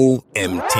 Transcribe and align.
OMT. 0.00 0.78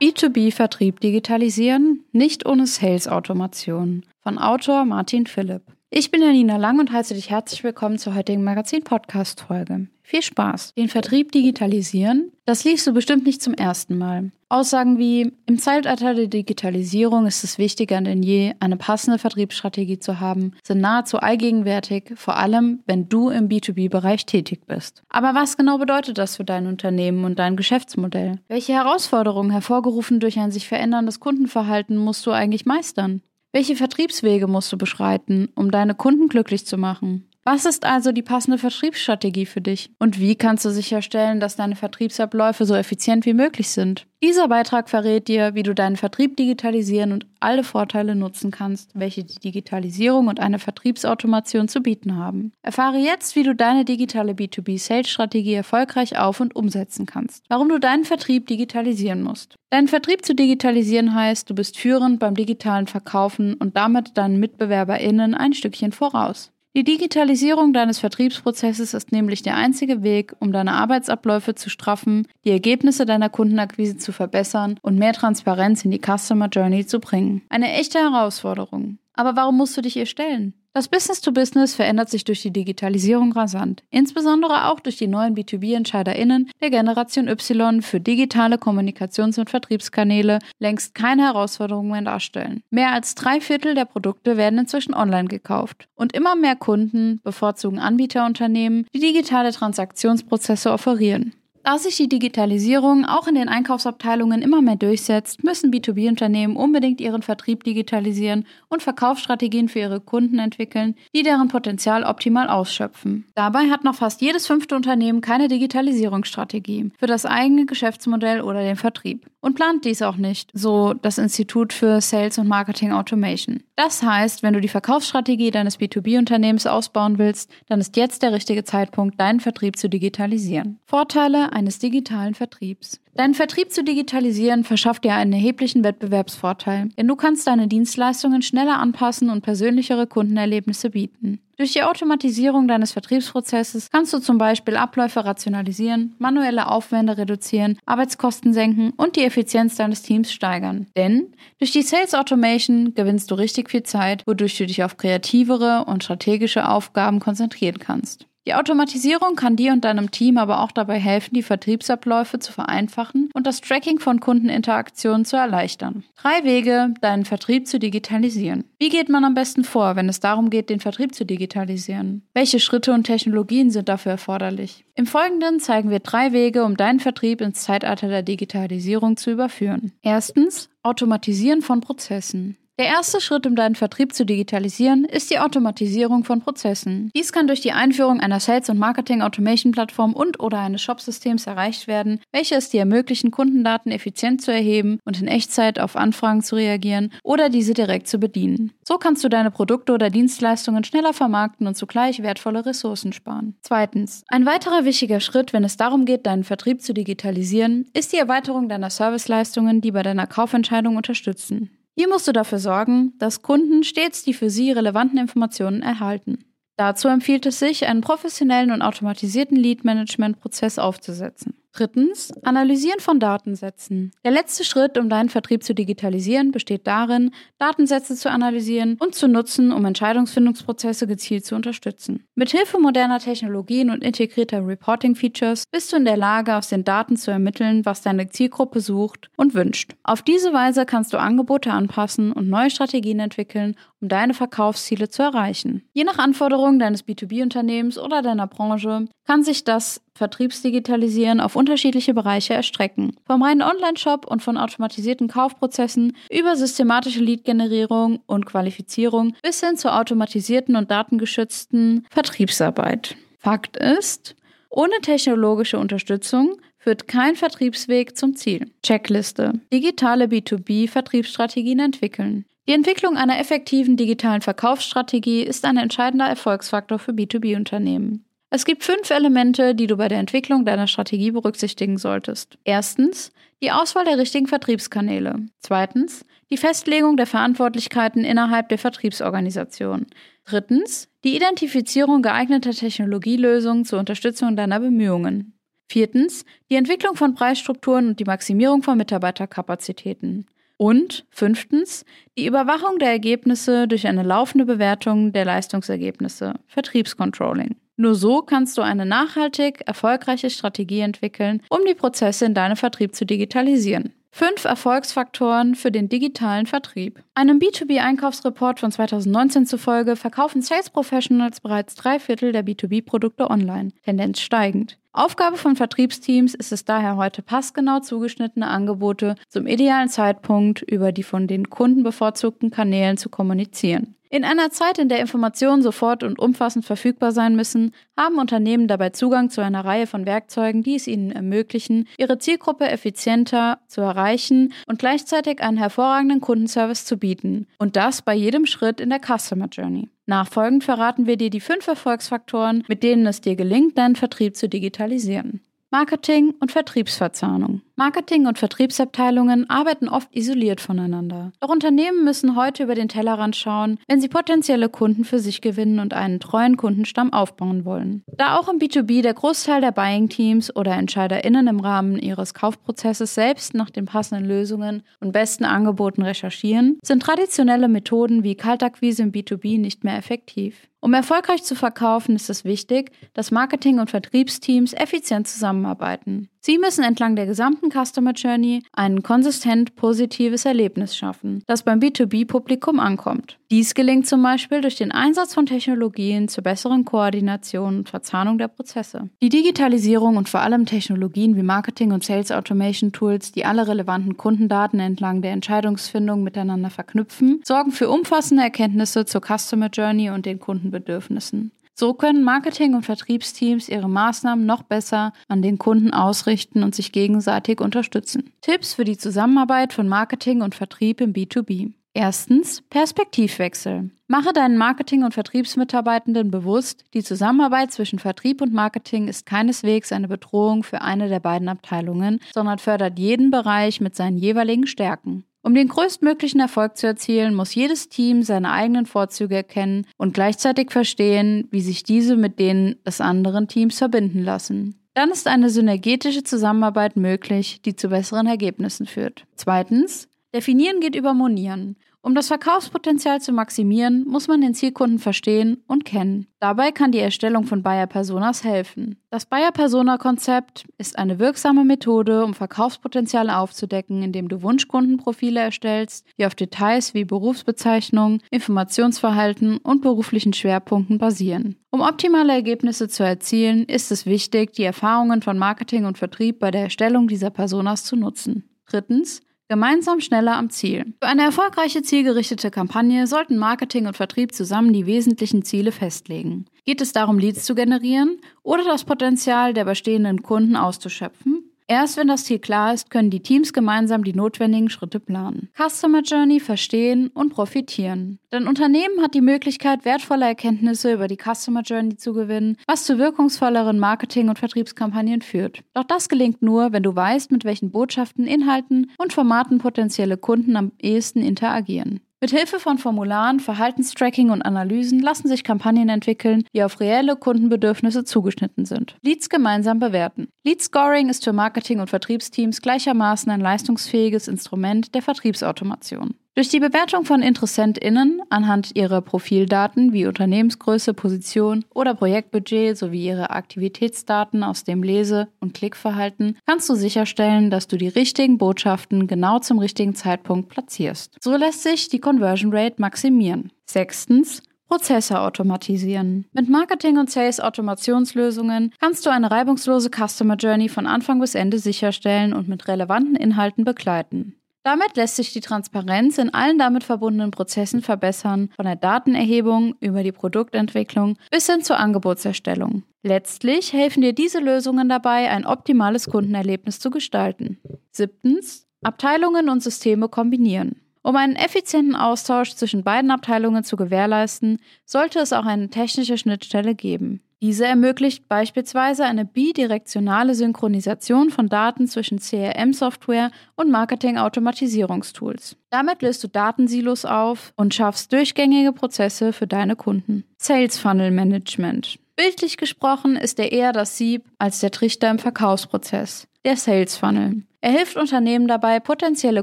B2B-Vertrieb 0.00 0.98
digitalisieren, 1.00 2.06
nicht 2.12 2.46
ohne 2.46 2.66
Sales-Automation. 2.66 4.06
Von 4.22 4.38
Autor 4.38 4.86
Martin 4.86 5.26
Philipp. 5.26 5.60
Ich 5.90 6.10
bin 6.10 6.22
Janina 6.22 6.56
Lang 6.56 6.80
und 6.80 6.90
heiße 6.90 7.12
dich 7.12 7.28
herzlich 7.28 7.64
willkommen 7.64 7.98
zur 7.98 8.14
heutigen 8.14 8.42
Magazin-Podcast-Folge. 8.44 9.88
Viel 10.02 10.22
Spaß. 10.22 10.74
Den 10.74 10.88
Vertrieb 10.88 11.32
digitalisieren, 11.32 12.32
das 12.44 12.64
liest 12.64 12.86
du 12.86 12.92
bestimmt 12.92 13.24
nicht 13.24 13.40
zum 13.40 13.54
ersten 13.54 13.96
Mal. 13.96 14.32
Aussagen 14.48 14.98
wie, 14.98 15.32
im 15.46 15.58
Zeitalter 15.58 16.12
der 16.12 16.26
Digitalisierung 16.26 17.26
ist 17.26 17.44
es 17.44 17.56
wichtiger 17.56 18.00
denn 18.00 18.22
je, 18.22 18.52
eine 18.60 18.76
passende 18.76 19.18
Vertriebsstrategie 19.18 19.98
zu 19.98 20.20
haben, 20.20 20.52
sind 20.62 20.80
nahezu 20.80 21.18
allgegenwärtig, 21.18 22.12
vor 22.16 22.36
allem 22.36 22.80
wenn 22.86 23.08
du 23.08 23.30
im 23.30 23.48
B2B-Bereich 23.48 24.26
tätig 24.26 24.66
bist. 24.66 25.02
Aber 25.08 25.34
was 25.34 25.56
genau 25.56 25.78
bedeutet 25.78 26.18
das 26.18 26.36
für 26.36 26.44
dein 26.44 26.66
Unternehmen 26.66 27.24
und 27.24 27.38
dein 27.38 27.56
Geschäftsmodell? 27.56 28.40
Welche 28.48 28.74
Herausforderungen, 28.74 29.50
hervorgerufen 29.50 30.20
durch 30.20 30.38
ein 30.38 30.50
sich 30.50 30.68
veränderndes 30.68 31.20
Kundenverhalten, 31.20 31.96
musst 31.96 32.26
du 32.26 32.32
eigentlich 32.32 32.66
meistern? 32.66 33.22
Welche 33.52 33.76
Vertriebswege 33.76 34.48
musst 34.48 34.72
du 34.72 34.78
beschreiten, 34.78 35.48
um 35.54 35.70
deine 35.70 35.94
Kunden 35.94 36.28
glücklich 36.28 36.66
zu 36.66 36.76
machen? 36.76 37.28
Was 37.44 37.64
ist 37.64 37.84
also 37.84 38.12
die 38.12 38.22
passende 38.22 38.56
Vertriebsstrategie 38.56 39.46
für 39.46 39.60
dich? 39.60 39.90
Und 39.98 40.20
wie 40.20 40.36
kannst 40.36 40.64
du 40.64 40.70
sicherstellen, 40.70 41.40
dass 41.40 41.56
deine 41.56 41.74
Vertriebsabläufe 41.74 42.64
so 42.64 42.76
effizient 42.76 43.26
wie 43.26 43.34
möglich 43.34 43.68
sind? 43.70 44.06
Dieser 44.22 44.46
Beitrag 44.46 44.88
verrät 44.88 45.26
dir, 45.26 45.56
wie 45.56 45.64
du 45.64 45.74
deinen 45.74 45.96
Vertrieb 45.96 46.36
digitalisieren 46.36 47.10
und 47.10 47.26
alle 47.40 47.64
Vorteile 47.64 48.14
nutzen 48.14 48.52
kannst, 48.52 48.92
welche 48.94 49.24
die 49.24 49.40
Digitalisierung 49.40 50.28
und 50.28 50.38
eine 50.38 50.60
Vertriebsautomation 50.60 51.66
zu 51.66 51.80
bieten 51.80 52.16
haben. 52.16 52.52
Erfahre 52.62 52.98
jetzt, 52.98 53.34
wie 53.34 53.42
du 53.42 53.56
deine 53.56 53.84
digitale 53.84 54.34
B2B-Sales-Strategie 54.34 55.54
erfolgreich 55.54 56.16
auf- 56.16 56.38
und 56.38 56.54
umsetzen 56.54 57.06
kannst. 57.06 57.42
Warum 57.48 57.68
du 57.68 57.80
deinen 57.80 58.04
Vertrieb 58.04 58.46
digitalisieren 58.46 59.20
musst. 59.20 59.56
Deinen 59.70 59.88
Vertrieb 59.88 60.24
zu 60.24 60.36
digitalisieren 60.36 61.12
heißt, 61.12 61.50
du 61.50 61.56
bist 61.56 61.76
führend 61.76 62.20
beim 62.20 62.36
digitalen 62.36 62.86
Verkaufen 62.86 63.54
und 63.54 63.76
damit 63.76 64.16
deinen 64.16 64.38
MitbewerberInnen 64.38 65.34
ein 65.34 65.54
Stückchen 65.54 65.90
voraus. 65.90 66.52
Die 66.74 66.84
Digitalisierung 66.84 67.74
deines 67.74 67.98
Vertriebsprozesses 67.98 68.94
ist 68.94 69.12
nämlich 69.12 69.42
der 69.42 69.56
einzige 69.56 70.02
Weg, 70.02 70.34
um 70.40 70.52
deine 70.52 70.72
Arbeitsabläufe 70.72 71.54
zu 71.54 71.68
straffen, 71.68 72.26
die 72.46 72.50
Ergebnisse 72.50 73.04
deiner 73.04 73.28
Kundenakquise 73.28 73.98
zu 73.98 74.10
verbessern 74.10 74.78
und 74.80 74.98
mehr 74.98 75.12
Transparenz 75.12 75.84
in 75.84 75.90
die 75.90 76.00
Customer 76.00 76.48
Journey 76.48 76.86
zu 76.86 76.98
bringen. 76.98 77.42
Eine 77.50 77.72
echte 77.72 77.98
Herausforderung. 77.98 78.96
Aber 79.14 79.36
warum 79.36 79.56
musst 79.56 79.76
du 79.76 79.82
dich 79.82 79.96
ihr 79.96 80.06
stellen? 80.06 80.54
Das 80.74 80.88
Business-to-Business 80.88 81.74
verändert 81.74 82.08
sich 82.08 82.24
durch 82.24 82.40
die 82.40 82.50
Digitalisierung 82.50 83.32
rasant, 83.32 83.82
insbesondere 83.90 84.68
auch 84.70 84.80
durch 84.80 84.96
die 84.96 85.06
neuen 85.06 85.36
B2B-EntscheiderInnen 85.36 86.50
der 86.62 86.70
Generation 86.70 87.28
Y 87.28 87.82
für 87.82 88.00
digitale 88.00 88.56
Kommunikations- 88.56 89.38
und 89.38 89.50
Vertriebskanäle 89.50 90.38
längst 90.60 90.94
keine 90.94 91.24
Herausforderung 91.24 91.90
mehr 91.90 92.00
darstellen. 92.00 92.62
Mehr 92.70 92.92
als 92.92 93.14
drei 93.14 93.42
Viertel 93.42 93.74
der 93.74 93.84
Produkte 93.84 94.38
werden 94.38 94.58
inzwischen 94.58 94.94
online 94.94 95.28
gekauft 95.28 95.88
und 95.94 96.14
immer 96.14 96.36
mehr 96.36 96.56
Kunden 96.56 97.20
bevorzugen 97.22 97.78
Anbieterunternehmen, 97.78 98.86
die 98.94 99.00
digitale 99.00 99.52
Transaktionsprozesse 99.52 100.72
offerieren. 100.72 101.34
Da 101.64 101.78
sich 101.78 101.96
die 101.96 102.08
Digitalisierung 102.08 103.04
auch 103.04 103.28
in 103.28 103.36
den 103.36 103.48
Einkaufsabteilungen 103.48 104.42
immer 104.42 104.60
mehr 104.60 104.74
durchsetzt, 104.74 105.44
müssen 105.44 105.72
B2B-Unternehmen 105.72 106.56
unbedingt 106.56 107.00
ihren 107.00 107.22
Vertrieb 107.22 107.62
digitalisieren 107.62 108.46
und 108.68 108.82
Verkaufsstrategien 108.82 109.68
für 109.68 109.78
ihre 109.78 110.00
Kunden 110.00 110.40
entwickeln, 110.40 110.96
die 111.14 111.22
deren 111.22 111.46
Potenzial 111.46 112.02
optimal 112.02 112.48
ausschöpfen. 112.48 113.26
Dabei 113.36 113.70
hat 113.70 113.84
noch 113.84 113.94
fast 113.94 114.22
jedes 114.22 114.48
fünfte 114.48 114.74
Unternehmen 114.74 115.20
keine 115.20 115.46
Digitalisierungsstrategie 115.46 116.90
für 116.98 117.06
das 117.06 117.26
eigene 117.26 117.64
Geschäftsmodell 117.66 118.40
oder 118.40 118.62
den 118.64 118.76
Vertrieb 118.76 119.26
und 119.42 119.54
plant 119.54 119.84
dies 119.84 120.02
auch 120.02 120.16
nicht, 120.16 120.50
so 120.54 120.94
das 120.94 121.18
Institut 121.18 121.72
für 121.72 122.00
Sales 122.00 122.38
und 122.38 122.48
Marketing 122.48 122.92
Automation. 122.92 123.62
Das 123.76 124.02
heißt, 124.02 124.42
wenn 124.42 124.54
du 124.54 124.60
die 124.60 124.68
Verkaufsstrategie 124.68 125.50
deines 125.50 125.78
B2B-Unternehmens 125.78 126.66
ausbauen 126.66 127.18
willst, 127.18 127.50
dann 127.68 127.80
ist 127.80 127.96
jetzt 127.96 128.22
der 128.22 128.32
richtige 128.32 128.64
Zeitpunkt, 128.64 129.20
deinen 129.20 129.40
Vertrieb 129.40 129.76
zu 129.76 129.88
digitalisieren. 129.88 130.78
Vorteile 130.86 131.51
eines 131.52 131.78
digitalen 131.78 132.34
Vertriebs. 132.34 133.00
Deinen 133.14 133.34
Vertrieb 133.34 133.72
zu 133.72 133.84
digitalisieren 133.84 134.64
verschafft 134.64 135.04
dir 135.04 135.14
einen 135.14 135.34
erheblichen 135.34 135.84
Wettbewerbsvorteil, 135.84 136.88
denn 136.96 137.08
du 137.08 137.14
kannst 137.14 137.46
deine 137.46 137.68
Dienstleistungen 137.68 138.42
schneller 138.42 138.78
anpassen 138.78 139.28
und 139.30 139.42
persönlichere 139.42 140.06
Kundenerlebnisse 140.06 140.90
bieten. 140.90 141.40
Durch 141.58 141.74
die 141.74 141.82
Automatisierung 141.82 142.66
deines 142.66 142.92
Vertriebsprozesses 142.92 143.90
kannst 143.90 144.12
du 144.12 144.18
zum 144.18 144.38
Beispiel 144.38 144.76
Abläufe 144.76 145.24
rationalisieren, 145.24 146.14
manuelle 146.18 146.68
Aufwände 146.68 147.18
reduzieren, 147.18 147.78
Arbeitskosten 147.84 148.52
senken 148.54 148.92
und 148.96 149.16
die 149.16 149.24
Effizienz 149.24 149.76
deines 149.76 150.02
Teams 150.02 150.32
steigern. 150.32 150.86
Denn 150.96 151.34
durch 151.58 151.70
die 151.70 151.82
Sales 151.82 152.14
Automation 152.14 152.94
gewinnst 152.94 153.30
du 153.30 153.34
richtig 153.34 153.70
viel 153.70 153.82
Zeit, 153.82 154.26
wodurch 154.26 154.56
du 154.56 154.66
dich 154.66 154.82
auf 154.82 154.96
kreativere 154.96 155.84
und 155.86 156.02
strategische 156.02 156.68
Aufgaben 156.68 157.20
konzentrieren 157.20 157.78
kannst. 157.78 158.26
Die 158.44 158.54
Automatisierung 158.54 159.36
kann 159.36 159.54
dir 159.54 159.72
und 159.72 159.84
deinem 159.84 160.10
Team 160.10 160.36
aber 160.36 160.62
auch 160.62 160.72
dabei 160.72 160.98
helfen, 160.98 161.34
die 161.34 161.44
Vertriebsabläufe 161.44 162.40
zu 162.40 162.52
vereinfachen 162.52 163.30
und 163.34 163.46
das 163.46 163.60
Tracking 163.60 164.00
von 164.00 164.18
Kundeninteraktionen 164.18 165.24
zu 165.24 165.36
erleichtern. 165.36 166.02
Drei 166.20 166.42
Wege, 166.42 166.92
deinen 167.00 167.24
Vertrieb 167.24 167.68
zu 167.68 167.78
digitalisieren. 167.78 168.64
Wie 168.80 168.88
geht 168.88 169.08
man 169.08 169.24
am 169.24 169.34
besten 169.34 169.62
vor, 169.62 169.94
wenn 169.94 170.08
es 170.08 170.18
darum 170.18 170.50
geht, 170.50 170.70
den 170.70 170.80
Vertrieb 170.80 171.14
zu 171.14 171.24
digitalisieren? 171.24 172.22
Welche 172.34 172.58
Schritte 172.58 172.92
und 172.92 173.04
Technologien 173.04 173.70
sind 173.70 173.88
dafür 173.88 174.12
erforderlich? 174.12 174.84
Im 174.96 175.06
Folgenden 175.06 175.60
zeigen 175.60 175.90
wir 175.90 176.00
drei 176.00 176.32
Wege, 176.32 176.64
um 176.64 176.76
deinen 176.76 176.98
Vertrieb 176.98 177.40
ins 177.40 177.62
Zeitalter 177.62 178.08
der 178.08 178.22
Digitalisierung 178.22 179.16
zu 179.16 179.30
überführen. 179.30 179.92
Erstens, 180.02 180.68
Automatisieren 180.84 181.62
von 181.62 181.80
Prozessen. 181.80 182.56
Der 182.78 182.86
erste 182.86 183.20
Schritt, 183.20 183.46
um 183.46 183.54
deinen 183.54 183.74
Vertrieb 183.74 184.14
zu 184.14 184.24
digitalisieren, 184.24 185.04
ist 185.04 185.30
die 185.30 185.38
Automatisierung 185.38 186.24
von 186.24 186.40
Prozessen. 186.40 187.10
Dies 187.14 187.30
kann 187.30 187.46
durch 187.46 187.60
die 187.60 187.72
Einführung 187.72 188.20
einer 188.20 188.40
Sales- 188.40 188.70
und 188.70 188.78
Marketing-Automation-Plattform 188.78 190.14
und/oder 190.14 190.58
eines 190.58 190.80
Shop-Systems 190.80 191.46
erreicht 191.46 191.86
werden, 191.86 192.20
welche 192.32 192.54
es 192.54 192.70
dir 192.70 192.80
ermöglichen, 192.80 193.30
Kundendaten 193.30 193.92
effizient 193.92 194.40
zu 194.40 194.52
erheben 194.52 195.00
und 195.04 195.20
in 195.20 195.28
Echtzeit 195.28 195.78
auf 195.78 195.96
Anfragen 195.96 196.42
zu 196.42 196.56
reagieren 196.56 197.12
oder 197.22 197.50
diese 197.50 197.74
direkt 197.74 198.08
zu 198.08 198.18
bedienen. 198.18 198.72
So 198.82 198.96
kannst 198.96 199.22
du 199.22 199.28
deine 199.28 199.50
Produkte 199.50 199.92
oder 199.92 200.08
Dienstleistungen 200.08 200.82
schneller 200.82 201.12
vermarkten 201.12 201.66
und 201.66 201.76
zugleich 201.76 202.22
wertvolle 202.22 202.64
Ressourcen 202.64 203.12
sparen. 203.12 203.54
Zweitens. 203.60 204.24
Ein 204.28 204.46
weiterer 204.46 204.86
wichtiger 204.86 205.20
Schritt, 205.20 205.52
wenn 205.52 205.64
es 205.64 205.76
darum 205.76 206.06
geht, 206.06 206.24
deinen 206.24 206.42
Vertrieb 206.42 206.80
zu 206.80 206.94
digitalisieren, 206.94 207.86
ist 207.92 208.14
die 208.14 208.18
Erweiterung 208.18 208.70
deiner 208.70 208.88
Serviceleistungen, 208.88 209.82
die 209.82 209.92
bei 209.92 210.02
deiner 210.02 210.26
Kaufentscheidung 210.26 210.96
unterstützen. 210.96 211.70
Hier 211.94 212.08
musst 212.08 212.26
du 212.26 212.32
dafür 212.32 212.58
sorgen, 212.58 213.12
dass 213.18 213.42
Kunden 213.42 213.84
stets 213.84 214.24
die 214.24 214.34
für 214.34 214.50
sie 214.50 214.72
relevanten 214.72 215.18
Informationen 215.18 215.82
erhalten. 215.82 216.44
Dazu 216.76 217.08
empfiehlt 217.08 217.44
es 217.46 217.58
sich, 217.58 217.86
einen 217.86 218.00
professionellen 218.00 218.70
und 218.70 218.82
automatisierten 218.82 219.56
Lead-Management-Prozess 219.56 220.78
aufzusetzen. 220.78 221.61
Drittens, 221.72 222.30
Analysieren 222.42 223.00
von 223.00 223.18
Datensätzen. 223.18 224.12
Der 224.24 224.30
letzte 224.30 224.62
Schritt, 224.62 224.98
um 224.98 225.08
deinen 225.08 225.30
Vertrieb 225.30 225.62
zu 225.64 225.74
digitalisieren, 225.74 226.52
besteht 226.52 226.86
darin, 226.86 227.30
Datensätze 227.56 228.14
zu 228.14 228.30
analysieren 228.30 228.98
und 229.00 229.14
zu 229.14 229.26
nutzen, 229.26 229.72
um 229.72 229.86
Entscheidungsfindungsprozesse 229.86 231.06
gezielt 231.06 231.46
zu 231.46 231.54
unterstützen. 231.54 232.24
Mithilfe 232.34 232.78
moderner 232.78 233.20
Technologien 233.20 233.88
und 233.88 234.04
integrierter 234.04 234.66
Reporting-Features 234.66 235.64
bist 235.70 235.92
du 235.92 235.96
in 235.96 236.04
der 236.04 236.18
Lage, 236.18 236.56
aus 236.56 236.68
den 236.68 236.84
Daten 236.84 237.16
zu 237.16 237.30
ermitteln, 237.30 237.86
was 237.86 238.02
deine 238.02 238.28
Zielgruppe 238.28 238.80
sucht 238.80 239.30
und 239.38 239.54
wünscht. 239.54 239.94
Auf 240.02 240.20
diese 240.20 240.52
Weise 240.52 240.84
kannst 240.84 241.14
du 241.14 241.18
Angebote 241.18 241.72
anpassen 241.72 242.32
und 242.32 242.50
neue 242.50 242.68
Strategien 242.68 243.18
entwickeln, 243.18 243.76
um 244.02 244.08
deine 244.08 244.34
Verkaufsziele 244.34 245.08
zu 245.08 245.22
erreichen. 245.22 245.88
Je 245.94 246.04
nach 246.04 246.18
Anforderungen 246.18 246.78
deines 246.78 247.06
B2B-Unternehmens 247.06 247.98
oder 247.98 248.20
deiner 248.20 248.46
Branche 248.46 249.06
kann 249.26 249.42
sich 249.42 249.64
das 249.64 250.00
Vertriebsdigitalisieren 250.14 251.40
auf 251.40 251.56
unterschiedliche 251.56 252.14
Bereiche 252.14 252.54
erstrecken. 252.54 253.16
Vom 253.26 253.42
reinen 253.42 253.62
Online-Shop 253.62 254.26
und 254.26 254.42
von 254.42 254.56
automatisierten 254.56 255.28
Kaufprozessen 255.28 256.16
über 256.30 256.56
systematische 256.56 257.20
Lead-Generierung 257.20 258.20
und 258.26 258.46
Qualifizierung 258.46 259.34
bis 259.42 259.60
hin 259.60 259.76
zur 259.76 259.98
automatisierten 259.98 260.76
und 260.76 260.90
datengeschützten 260.90 262.06
Vertriebsarbeit. 262.10 263.16
Fakt 263.38 263.76
ist, 263.76 264.36
ohne 264.70 265.00
technologische 265.02 265.78
Unterstützung 265.78 266.56
führt 266.78 267.06
kein 267.06 267.36
Vertriebsweg 267.36 268.16
zum 268.16 268.34
Ziel. 268.34 268.70
Checkliste. 268.82 269.60
Digitale 269.72 270.24
B2B-Vertriebsstrategien 270.24 271.78
entwickeln. 271.78 272.44
Die 272.68 272.72
Entwicklung 272.72 273.16
einer 273.16 273.38
effektiven 273.40 273.96
digitalen 273.96 274.40
Verkaufsstrategie 274.40 275.42
ist 275.42 275.64
ein 275.64 275.76
entscheidender 275.76 276.26
Erfolgsfaktor 276.26 276.98
für 276.98 277.12
B2B-Unternehmen. 277.12 278.24
Es 278.54 278.66
gibt 278.66 278.84
fünf 278.84 279.10
Elemente, 279.10 279.74
die 279.74 279.86
du 279.86 279.96
bei 279.96 280.08
der 280.08 280.18
Entwicklung 280.18 280.66
deiner 280.66 280.86
Strategie 280.86 281.30
berücksichtigen 281.30 281.96
solltest. 281.96 282.58
Erstens, 282.64 283.32
die 283.62 283.70
Auswahl 283.70 284.04
der 284.04 284.18
richtigen 284.18 284.46
Vertriebskanäle. 284.46 285.46
Zweitens, 285.60 286.26
die 286.50 286.58
Festlegung 286.58 287.16
der 287.16 287.26
Verantwortlichkeiten 287.26 288.24
innerhalb 288.24 288.68
der 288.68 288.76
Vertriebsorganisation. 288.76 290.04
Drittens, 290.44 291.08
die 291.24 291.34
Identifizierung 291.34 292.20
geeigneter 292.20 292.72
Technologielösungen 292.72 293.86
zur 293.86 294.00
Unterstützung 294.00 294.54
deiner 294.54 294.80
Bemühungen. 294.80 295.54
Viertens, 295.88 296.44
die 296.70 296.76
Entwicklung 296.76 297.16
von 297.16 297.34
Preisstrukturen 297.34 298.08
und 298.08 298.20
die 298.20 298.26
Maximierung 298.26 298.82
von 298.82 298.98
Mitarbeiterkapazitäten. 298.98 300.44
Und 300.76 301.24
fünftens, 301.30 302.04
die 302.36 302.44
Überwachung 302.44 302.98
der 302.98 303.12
Ergebnisse 303.12 303.88
durch 303.88 304.06
eine 304.06 304.24
laufende 304.24 304.66
Bewertung 304.66 305.32
der 305.32 305.46
Leistungsergebnisse, 305.46 306.56
Vertriebscontrolling. 306.66 307.76
Nur 307.96 308.14
so 308.14 308.42
kannst 308.42 308.78
du 308.78 308.82
eine 308.82 309.06
nachhaltig 309.06 309.82
erfolgreiche 309.86 310.50
Strategie 310.50 311.00
entwickeln, 311.00 311.62
um 311.68 311.80
die 311.86 311.94
Prozesse 311.94 312.46
in 312.46 312.54
deinem 312.54 312.76
Vertrieb 312.76 313.14
zu 313.14 313.26
digitalisieren. 313.26 314.12
Fünf 314.34 314.64
Erfolgsfaktoren 314.64 315.74
für 315.74 315.92
den 315.92 316.08
digitalen 316.08 316.64
Vertrieb. 316.64 317.22
Einem 317.34 317.58
B2B-Einkaufsreport 317.58 318.80
von 318.80 318.90
2019 318.90 319.66
zufolge 319.66 320.16
verkaufen 320.16 320.62
Sales 320.62 320.88
Professionals 320.88 321.60
bereits 321.60 321.96
drei 321.96 322.18
Viertel 322.18 322.52
der 322.52 322.64
B2B-Produkte 322.64 323.50
online, 323.50 323.90
Tendenz 324.04 324.40
steigend. 324.40 324.96
Aufgabe 325.12 325.58
von 325.58 325.76
Vertriebsteams 325.76 326.54
ist 326.54 326.72
es 326.72 326.86
daher 326.86 327.16
heute 327.16 327.42
passgenau 327.42 328.00
zugeschnittene 328.00 328.66
Angebote 328.66 329.34
zum 329.50 329.66
idealen 329.66 330.08
Zeitpunkt 330.08 330.80
über 330.80 331.12
die 331.12 331.24
von 331.24 331.46
den 331.46 331.68
Kunden 331.68 332.02
bevorzugten 332.02 332.70
Kanälen 332.70 333.18
zu 333.18 333.28
kommunizieren. 333.28 334.16
In 334.34 334.44
einer 334.44 334.70
Zeit, 334.70 334.98
in 334.98 335.10
der 335.10 335.20
Informationen 335.20 335.82
sofort 335.82 336.22
und 336.22 336.38
umfassend 336.38 336.86
verfügbar 336.86 337.32
sein 337.32 337.54
müssen, 337.54 337.92
haben 338.16 338.38
Unternehmen 338.38 338.88
dabei 338.88 339.10
Zugang 339.10 339.50
zu 339.50 339.60
einer 339.60 339.84
Reihe 339.84 340.06
von 340.06 340.24
Werkzeugen, 340.24 340.82
die 340.82 340.94
es 340.94 341.06
ihnen 341.06 341.32
ermöglichen, 341.32 342.08
ihre 342.16 342.38
Zielgruppe 342.38 342.88
effizienter 342.88 343.80
zu 343.88 344.00
erreichen 344.00 344.72
und 344.86 344.98
gleichzeitig 344.98 345.60
einen 345.62 345.76
hervorragenden 345.76 346.40
Kundenservice 346.40 347.04
zu 347.04 347.18
bieten. 347.18 347.66
Und 347.78 347.96
das 347.96 348.22
bei 348.22 348.32
jedem 348.32 348.64
Schritt 348.64 349.02
in 349.02 349.10
der 349.10 349.20
Customer 349.20 349.66
Journey. 349.70 350.08
Nachfolgend 350.24 350.82
verraten 350.82 351.26
wir 351.26 351.36
dir 351.36 351.50
die 351.50 351.60
fünf 351.60 351.86
Erfolgsfaktoren, 351.86 352.84
mit 352.88 353.02
denen 353.02 353.26
es 353.26 353.42
dir 353.42 353.54
gelingt, 353.54 353.98
deinen 353.98 354.16
Vertrieb 354.16 354.56
zu 354.56 354.66
digitalisieren. 354.66 355.60
Marketing 355.90 356.54
und 356.58 356.72
Vertriebsverzahnung. 356.72 357.82
Marketing- 358.02 358.48
und 358.48 358.58
Vertriebsabteilungen 358.58 359.70
arbeiten 359.70 360.08
oft 360.08 360.26
isoliert 360.34 360.80
voneinander. 360.80 361.52
Doch 361.60 361.68
Unternehmen 361.68 362.24
müssen 362.24 362.56
heute 362.56 362.82
über 362.82 362.96
den 362.96 363.06
Tellerrand 363.06 363.54
schauen, 363.54 364.00
wenn 364.08 364.20
sie 364.20 364.26
potenzielle 364.26 364.88
Kunden 364.88 365.24
für 365.24 365.38
sich 365.38 365.60
gewinnen 365.60 366.00
und 366.00 366.12
einen 366.12 366.40
treuen 366.40 366.76
Kundenstamm 366.76 367.32
aufbauen 367.32 367.84
wollen. 367.84 368.24
Da 368.26 368.58
auch 368.58 368.68
im 368.68 368.80
B2B 368.80 369.22
der 369.22 369.34
Großteil 369.34 369.80
der 369.80 369.92
Buying-Teams 369.92 370.74
oder 370.74 370.94
EntscheiderInnen 370.94 371.68
im 371.68 371.78
Rahmen 371.78 372.18
ihres 372.18 372.54
Kaufprozesses 372.54 373.36
selbst 373.36 373.72
nach 373.72 373.88
den 373.88 374.06
passenden 374.06 374.48
Lösungen 374.48 375.04
und 375.20 375.30
besten 375.30 375.64
Angeboten 375.64 376.22
recherchieren, 376.22 376.98
sind 377.04 377.22
traditionelle 377.22 377.86
Methoden 377.86 378.42
wie 378.42 378.56
Kaltakquise 378.56 379.22
im 379.22 379.30
B2B 379.30 379.78
nicht 379.78 380.02
mehr 380.02 380.16
effektiv. 380.16 380.88
Um 381.04 381.14
erfolgreich 381.14 381.64
zu 381.64 381.74
verkaufen, 381.74 382.36
ist 382.36 382.48
es 382.48 382.64
wichtig, 382.64 383.10
dass 383.34 383.50
Marketing- 383.50 383.98
und 383.98 384.10
Vertriebsteams 384.10 384.92
effizient 384.92 385.48
zusammenarbeiten. 385.48 386.48
Sie 386.60 386.78
müssen 386.78 387.02
entlang 387.02 387.34
der 387.34 387.46
gesamten 387.46 387.88
Customer 387.92 388.32
Journey 388.32 388.82
ein 388.92 389.22
konsistent 389.22 389.94
positives 389.96 390.64
Erlebnis 390.64 391.16
schaffen, 391.16 391.62
das 391.66 391.82
beim 391.82 392.00
B2B-Publikum 392.00 392.98
ankommt. 392.98 393.58
Dies 393.70 393.94
gelingt 393.94 394.26
zum 394.26 394.42
Beispiel 394.42 394.80
durch 394.80 394.96
den 394.96 395.12
Einsatz 395.12 395.54
von 395.54 395.66
Technologien 395.66 396.48
zur 396.48 396.64
besseren 396.64 397.04
Koordination 397.04 397.98
und 397.98 398.08
Verzahnung 398.08 398.58
der 398.58 398.68
Prozesse. 398.68 399.30
Die 399.42 399.48
Digitalisierung 399.48 400.36
und 400.36 400.48
vor 400.48 400.60
allem 400.60 400.86
Technologien 400.86 401.56
wie 401.56 401.62
Marketing- 401.62 402.12
und 402.12 402.24
Sales 402.24 402.52
Automation 402.52 403.12
Tools, 403.12 403.52
die 403.52 403.64
alle 403.64 403.86
relevanten 403.86 404.36
Kundendaten 404.36 405.00
entlang 405.00 405.42
der 405.42 405.52
Entscheidungsfindung 405.52 406.42
miteinander 406.42 406.90
verknüpfen, 406.90 407.60
sorgen 407.64 407.92
für 407.92 408.10
umfassende 408.10 408.62
Erkenntnisse 408.62 409.24
zur 409.24 409.40
Customer 409.40 409.88
Journey 409.88 410.30
und 410.30 410.46
den 410.46 410.60
Kundenbedürfnissen. 410.60 411.72
So 411.94 412.14
können 412.14 412.42
Marketing- 412.42 412.94
und 412.94 413.04
Vertriebsteams 413.04 413.88
ihre 413.88 414.08
Maßnahmen 414.08 414.64
noch 414.64 414.82
besser 414.82 415.32
an 415.48 415.62
den 415.62 415.78
Kunden 415.78 416.12
ausrichten 416.12 416.82
und 416.82 416.94
sich 416.94 417.12
gegenseitig 417.12 417.80
unterstützen. 417.80 418.50
Tipps 418.60 418.94
für 418.94 419.04
die 419.04 419.18
Zusammenarbeit 419.18 419.92
von 419.92 420.08
Marketing 420.08 420.62
und 420.62 420.74
Vertrieb 420.74 421.20
im 421.20 421.32
B2B. 421.32 421.92
Erstens 422.14 422.82
Perspektivwechsel. 422.82 424.10
Mache 424.26 424.52
deinen 424.52 424.76
Marketing- 424.76 425.24
und 425.24 425.32
Vertriebsmitarbeitenden 425.32 426.50
bewusst, 426.50 427.04
die 427.14 427.22
Zusammenarbeit 427.22 427.92
zwischen 427.92 428.18
Vertrieb 428.18 428.60
und 428.60 428.72
Marketing 428.72 429.28
ist 429.28 429.46
keineswegs 429.46 430.12
eine 430.12 430.28
Bedrohung 430.28 430.82
für 430.82 431.00
eine 431.00 431.28
der 431.28 431.40
beiden 431.40 431.68
Abteilungen, 431.68 432.40
sondern 432.52 432.78
fördert 432.78 433.18
jeden 433.18 433.50
Bereich 433.50 434.00
mit 434.00 434.14
seinen 434.14 434.36
jeweiligen 434.36 434.86
Stärken. 434.86 435.44
Um 435.64 435.74
den 435.74 435.86
größtmöglichen 435.88 436.60
Erfolg 436.60 436.96
zu 436.96 437.06
erzielen, 437.06 437.54
muss 437.54 437.74
jedes 437.74 438.08
Team 438.08 438.42
seine 438.42 438.72
eigenen 438.72 439.06
Vorzüge 439.06 439.54
erkennen 439.54 440.06
und 440.16 440.34
gleichzeitig 440.34 440.90
verstehen, 440.90 441.68
wie 441.70 441.80
sich 441.80 442.02
diese 442.02 442.36
mit 442.36 442.58
denen 442.58 442.96
des 443.04 443.20
anderen 443.20 443.68
Teams 443.68 443.98
verbinden 443.98 444.42
lassen. 444.42 444.96
Dann 445.14 445.30
ist 445.30 445.46
eine 445.46 445.70
synergetische 445.70 446.42
Zusammenarbeit 446.42 447.16
möglich, 447.16 447.80
die 447.82 447.94
zu 447.94 448.08
besseren 448.08 448.46
Ergebnissen 448.46 449.06
führt. 449.06 449.44
Zweitens, 449.54 450.28
definieren 450.52 451.00
geht 451.00 451.14
über 451.14 451.32
Monieren. 451.32 451.96
Um 452.24 452.36
das 452.36 452.46
Verkaufspotenzial 452.46 453.40
zu 453.40 453.50
maximieren, 453.52 454.24
muss 454.28 454.46
man 454.46 454.60
den 454.60 454.74
Zielkunden 454.74 455.18
verstehen 455.18 455.82
und 455.88 456.04
kennen. 456.04 456.46
Dabei 456.60 456.92
kann 456.92 457.10
die 457.10 457.18
Erstellung 457.18 457.64
von 457.64 457.82
Buyer 457.82 458.06
Personas 458.06 458.62
helfen. 458.62 459.16
Das 459.30 459.44
Buyer 459.44 459.72
Persona 459.72 460.18
Konzept 460.18 460.84
ist 460.98 461.18
eine 461.18 461.40
wirksame 461.40 461.84
Methode, 461.84 462.44
um 462.44 462.54
Verkaufspotenzial 462.54 463.50
aufzudecken, 463.50 464.22
indem 464.22 464.48
du 464.48 464.62
Wunschkundenprofile 464.62 465.58
erstellst, 465.58 466.24
die 466.38 466.46
auf 466.46 466.54
Details 466.54 467.12
wie 467.12 467.24
Berufsbezeichnung, 467.24 468.38
Informationsverhalten 468.52 469.78
und 469.78 470.02
beruflichen 470.02 470.52
Schwerpunkten 470.52 471.18
basieren. 471.18 471.74
Um 471.90 472.02
optimale 472.02 472.52
Ergebnisse 472.52 473.08
zu 473.08 473.24
erzielen, 473.24 473.84
ist 473.86 474.12
es 474.12 474.26
wichtig, 474.26 474.74
die 474.74 474.84
Erfahrungen 474.84 475.42
von 475.42 475.58
Marketing 475.58 476.04
und 476.04 476.18
Vertrieb 476.18 476.60
bei 476.60 476.70
der 476.70 476.82
Erstellung 476.82 477.26
dieser 477.26 477.50
Personas 477.50 478.04
zu 478.04 478.14
nutzen. 478.14 478.68
Drittens, 478.86 479.40
Gemeinsam 479.68 480.20
schneller 480.20 480.56
am 480.56 480.70
Ziel. 480.70 481.14
Für 481.20 481.28
eine 481.28 481.42
erfolgreiche 481.42 482.02
zielgerichtete 482.02 482.70
Kampagne 482.70 483.26
sollten 483.26 483.56
Marketing 483.56 484.06
und 484.06 484.16
Vertrieb 484.16 484.54
zusammen 484.54 484.92
die 484.92 485.06
wesentlichen 485.06 485.64
Ziele 485.64 485.92
festlegen. 485.92 486.66
Geht 486.84 487.00
es 487.00 487.12
darum, 487.12 487.38
Leads 487.38 487.64
zu 487.64 487.74
generieren 487.74 488.38
oder 488.62 488.84
das 488.84 489.04
Potenzial 489.04 489.72
der 489.72 489.84
bestehenden 489.84 490.42
Kunden 490.42 490.76
auszuschöpfen? 490.76 491.71
Erst 491.88 492.16
wenn 492.16 492.28
das 492.28 492.44
Ziel 492.44 492.58
klar 492.58 492.94
ist, 492.94 493.10
können 493.10 493.30
die 493.30 493.42
Teams 493.42 493.72
gemeinsam 493.72 494.24
die 494.24 494.34
notwendigen 494.34 494.90
Schritte 494.90 495.20
planen. 495.20 495.70
Customer 495.76 496.22
Journey 496.22 496.60
verstehen 496.60 497.28
und 497.28 497.50
profitieren. 497.50 498.38
Dein 498.50 498.66
Unternehmen 498.66 499.20
hat 499.20 499.34
die 499.34 499.40
Möglichkeit, 499.40 500.04
wertvolle 500.04 500.46
Erkenntnisse 500.46 501.12
über 501.12 501.28
die 501.28 501.38
Customer 501.38 501.82
Journey 501.82 502.16
zu 502.16 502.32
gewinnen, 502.32 502.76
was 502.86 503.04
zu 503.04 503.18
wirkungsvolleren 503.18 503.98
Marketing- 503.98 504.48
und 504.48 504.58
Vertriebskampagnen 504.58 505.42
führt. 505.42 505.82
Doch 505.94 506.04
das 506.04 506.28
gelingt 506.28 506.62
nur, 506.62 506.92
wenn 506.92 507.02
du 507.02 507.14
weißt, 507.14 507.50
mit 507.50 507.64
welchen 507.64 507.90
Botschaften, 507.90 508.46
Inhalten 508.46 509.10
und 509.18 509.32
Formaten 509.32 509.78
potenzielle 509.78 510.36
Kunden 510.36 510.76
am 510.76 510.92
ehesten 511.00 511.42
interagieren. 511.42 512.20
Mit 512.42 512.50
Hilfe 512.50 512.80
von 512.80 512.98
Formularen, 512.98 513.60
Verhaltenstracking 513.60 514.50
und 514.50 514.62
Analysen 514.62 515.20
lassen 515.20 515.46
sich 515.46 515.62
Kampagnen 515.62 516.08
entwickeln, 516.08 516.64
die 516.74 516.82
auf 516.82 516.98
reelle 516.98 517.36
Kundenbedürfnisse 517.36 518.24
zugeschnitten 518.24 518.84
sind. 518.84 519.16
Leads 519.22 519.48
gemeinsam 519.48 520.00
bewerten. 520.00 520.48
Lead 520.64 520.82
Scoring 520.82 521.28
ist 521.28 521.44
für 521.44 521.52
Marketing- 521.52 522.00
und 522.00 522.10
Vertriebsteams 522.10 522.82
gleichermaßen 522.82 523.48
ein 523.52 523.60
leistungsfähiges 523.60 524.48
Instrument 524.48 525.14
der 525.14 525.22
Vertriebsautomation. 525.22 526.34
Durch 526.54 526.68
die 526.68 526.80
Bewertung 526.80 527.24
von 527.24 527.40
InteressentInnen 527.40 528.42
anhand 528.50 528.94
ihrer 528.94 529.22
Profildaten 529.22 530.12
wie 530.12 530.26
Unternehmensgröße, 530.26 531.14
Position 531.14 531.82
oder 531.94 532.14
Projektbudget 532.14 532.98
sowie 532.98 533.24
ihre 533.28 533.48
Aktivitätsdaten 533.48 534.62
aus 534.62 534.84
dem 534.84 535.02
Lese- 535.02 535.48
und 535.60 535.72
Klickverhalten 535.72 536.58
kannst 536.66 536.90
du 536.90 536.94
sicherstellen, 536.94 537.70
dass 537.70 537.88
du 537.88 537.96
die 537.96 538.08
richtigen 538.08 538.58
Botschaften 538.58 539.28
genau 539.28 539.60
zum 539.60 539.78
richtigen 539.78 540.14
Zeitpunkt 540.14 540.68
platzierst. 540.68 541.38
So 541.40 541.56
lässt 541.56 541.84
sich 541.84 542.08
die 542.08 542.20
Conversion 542.20 542.74
Rate 542.74 543.00
maximieren. 543.00 543.72
Sechstens, 543.86 544.62
Prozesse 544.88 545.40
automatisieren. 545.40 546.44
Mit 546.52 546.68
Marketing- 546.68 547.16
und 547.16 547.30
Sales-Automationslösungen 547.30 548.92
kannst 549.00 549.24
du 549.24 549.30
eine 549.30 549.50
reibungslose 549.50 550.10
Customer 550.10 550.56
Journey 550.56 550.90
von 550.90 551.06
Anfang 551.06 551.40
bis 551.40 551.54
Ende 551.54 551.78
sicherstellen 551.78 552.52
und 552.52 552.68
mit 552.68 552.88
relevanten 552.88 553.36
Inhalten 553.36 553.84
begleiten. 553.84 554.56
Damit 554.84 555.16
lässt 555.16 555.36
sich 555.36 555.52
die 555.52 555.60
Transparenz 555.60 556.38
in 556.38 556.52
allen 556.52 556.78
damit 556.78 557.04
verbundenen 557.04 557.52
Prozessen 557.52 558.02
verbessern, 558.02 558.70
von 558.74 558.84
der 558.84 558.96
Datenerhebung 558.96 559.94
über 560.00 560.24
die 560.24 560.32
Produktentwicklung 560.32 561.38
bis 561.50 561.70
hin 561.70 561.82
zur 561.82 561.98
Angebotserstellung. 561.98 563.04
Letztlich 563.22 563.92
helfen 563.92 564.22
dir 564.22 564.32
diese 564.32 564.58
Lösungen 564.58 565.08
dabei, 565.08 565.48
ein 565.50 565.66
optimales 565.66 566.28
Kundenerlebnis 566.28 566.98
zu 566.98 567.10
gestalten. 567.10 567.78
Siebtens, 568.10 568.88
Abteilungen 569.02 569.68
und 569.68 569.82
Systeme 569.82 570.28
kombinieren. 570.28 571.00
Um 571.22 571.36
einen 571.36 571.54
effizienten 571.54 572.16
Austausch 572.16 572.74
zwischen 572.74 573.04
beiden 573.04 573.30
Abteilungen 573.30 573.84
zu 573.84 573.96
gewährleisten, 573.96 574.78
sollte 575.04 575.38
es 575.38 575.52
auch 575.52 575.64
eine 575.64 575.88
technische 575.88 576.36
Schnittstelle 576.36 576.96
geben. 576.96 577.40
Diese 577.62 577.86
ermöglicht 577.86 578.48
beispielsweise 578.48 579.24
eine 579.24 579.44
bidirektionale 579.44 580.56
Synchronisation 580.56 581.50
von 581.50 581.68
Daten 581.68 582.08
zwischen 582.08 582.40
CRM-Software 582.40 583.52
und 583.76 583.88
Marketing-Automatisierungstools. 583.88 585.76
Damit 585.88 586.22
löst 586.22 586.42
du 586.42 586.48
Datensilos 586.48 587.24
auf 587.24 587.72
und 587.76 587.94
schaffst 587.94 588.32
durchgängige 588.32 588.92
Prozesse 588.92 589.52
für 589.52 589.68
deine 589.68 589.94
Kunden. 589.94 590.42
Sales 590.58 590.98
Funnel 590.98 591.30
Management. 591.30 592.18
Bildlich 592.34 592.78
gesprochen 592.78 593.36
ist 593.36 593.60
er 593.60 593.70
eher 593.70 593.92
das 593.92 594.18
Sieb 594.18 594.42
als 594.58 594.80
der 594.80 594.90
Trichter 594.90 595.30
im 595.30 595.38
Verkaufsprozess, 595.38 596.48
der 596.64 596.76
Sales 596.76 597.16
Funnel. 597.16 597.62
Er 597.80 597.92
hilft 597.92 598.16
Unternehmen 598.16 598.66
dabei, 598.66 598.98
potenzielle 598.98 599.62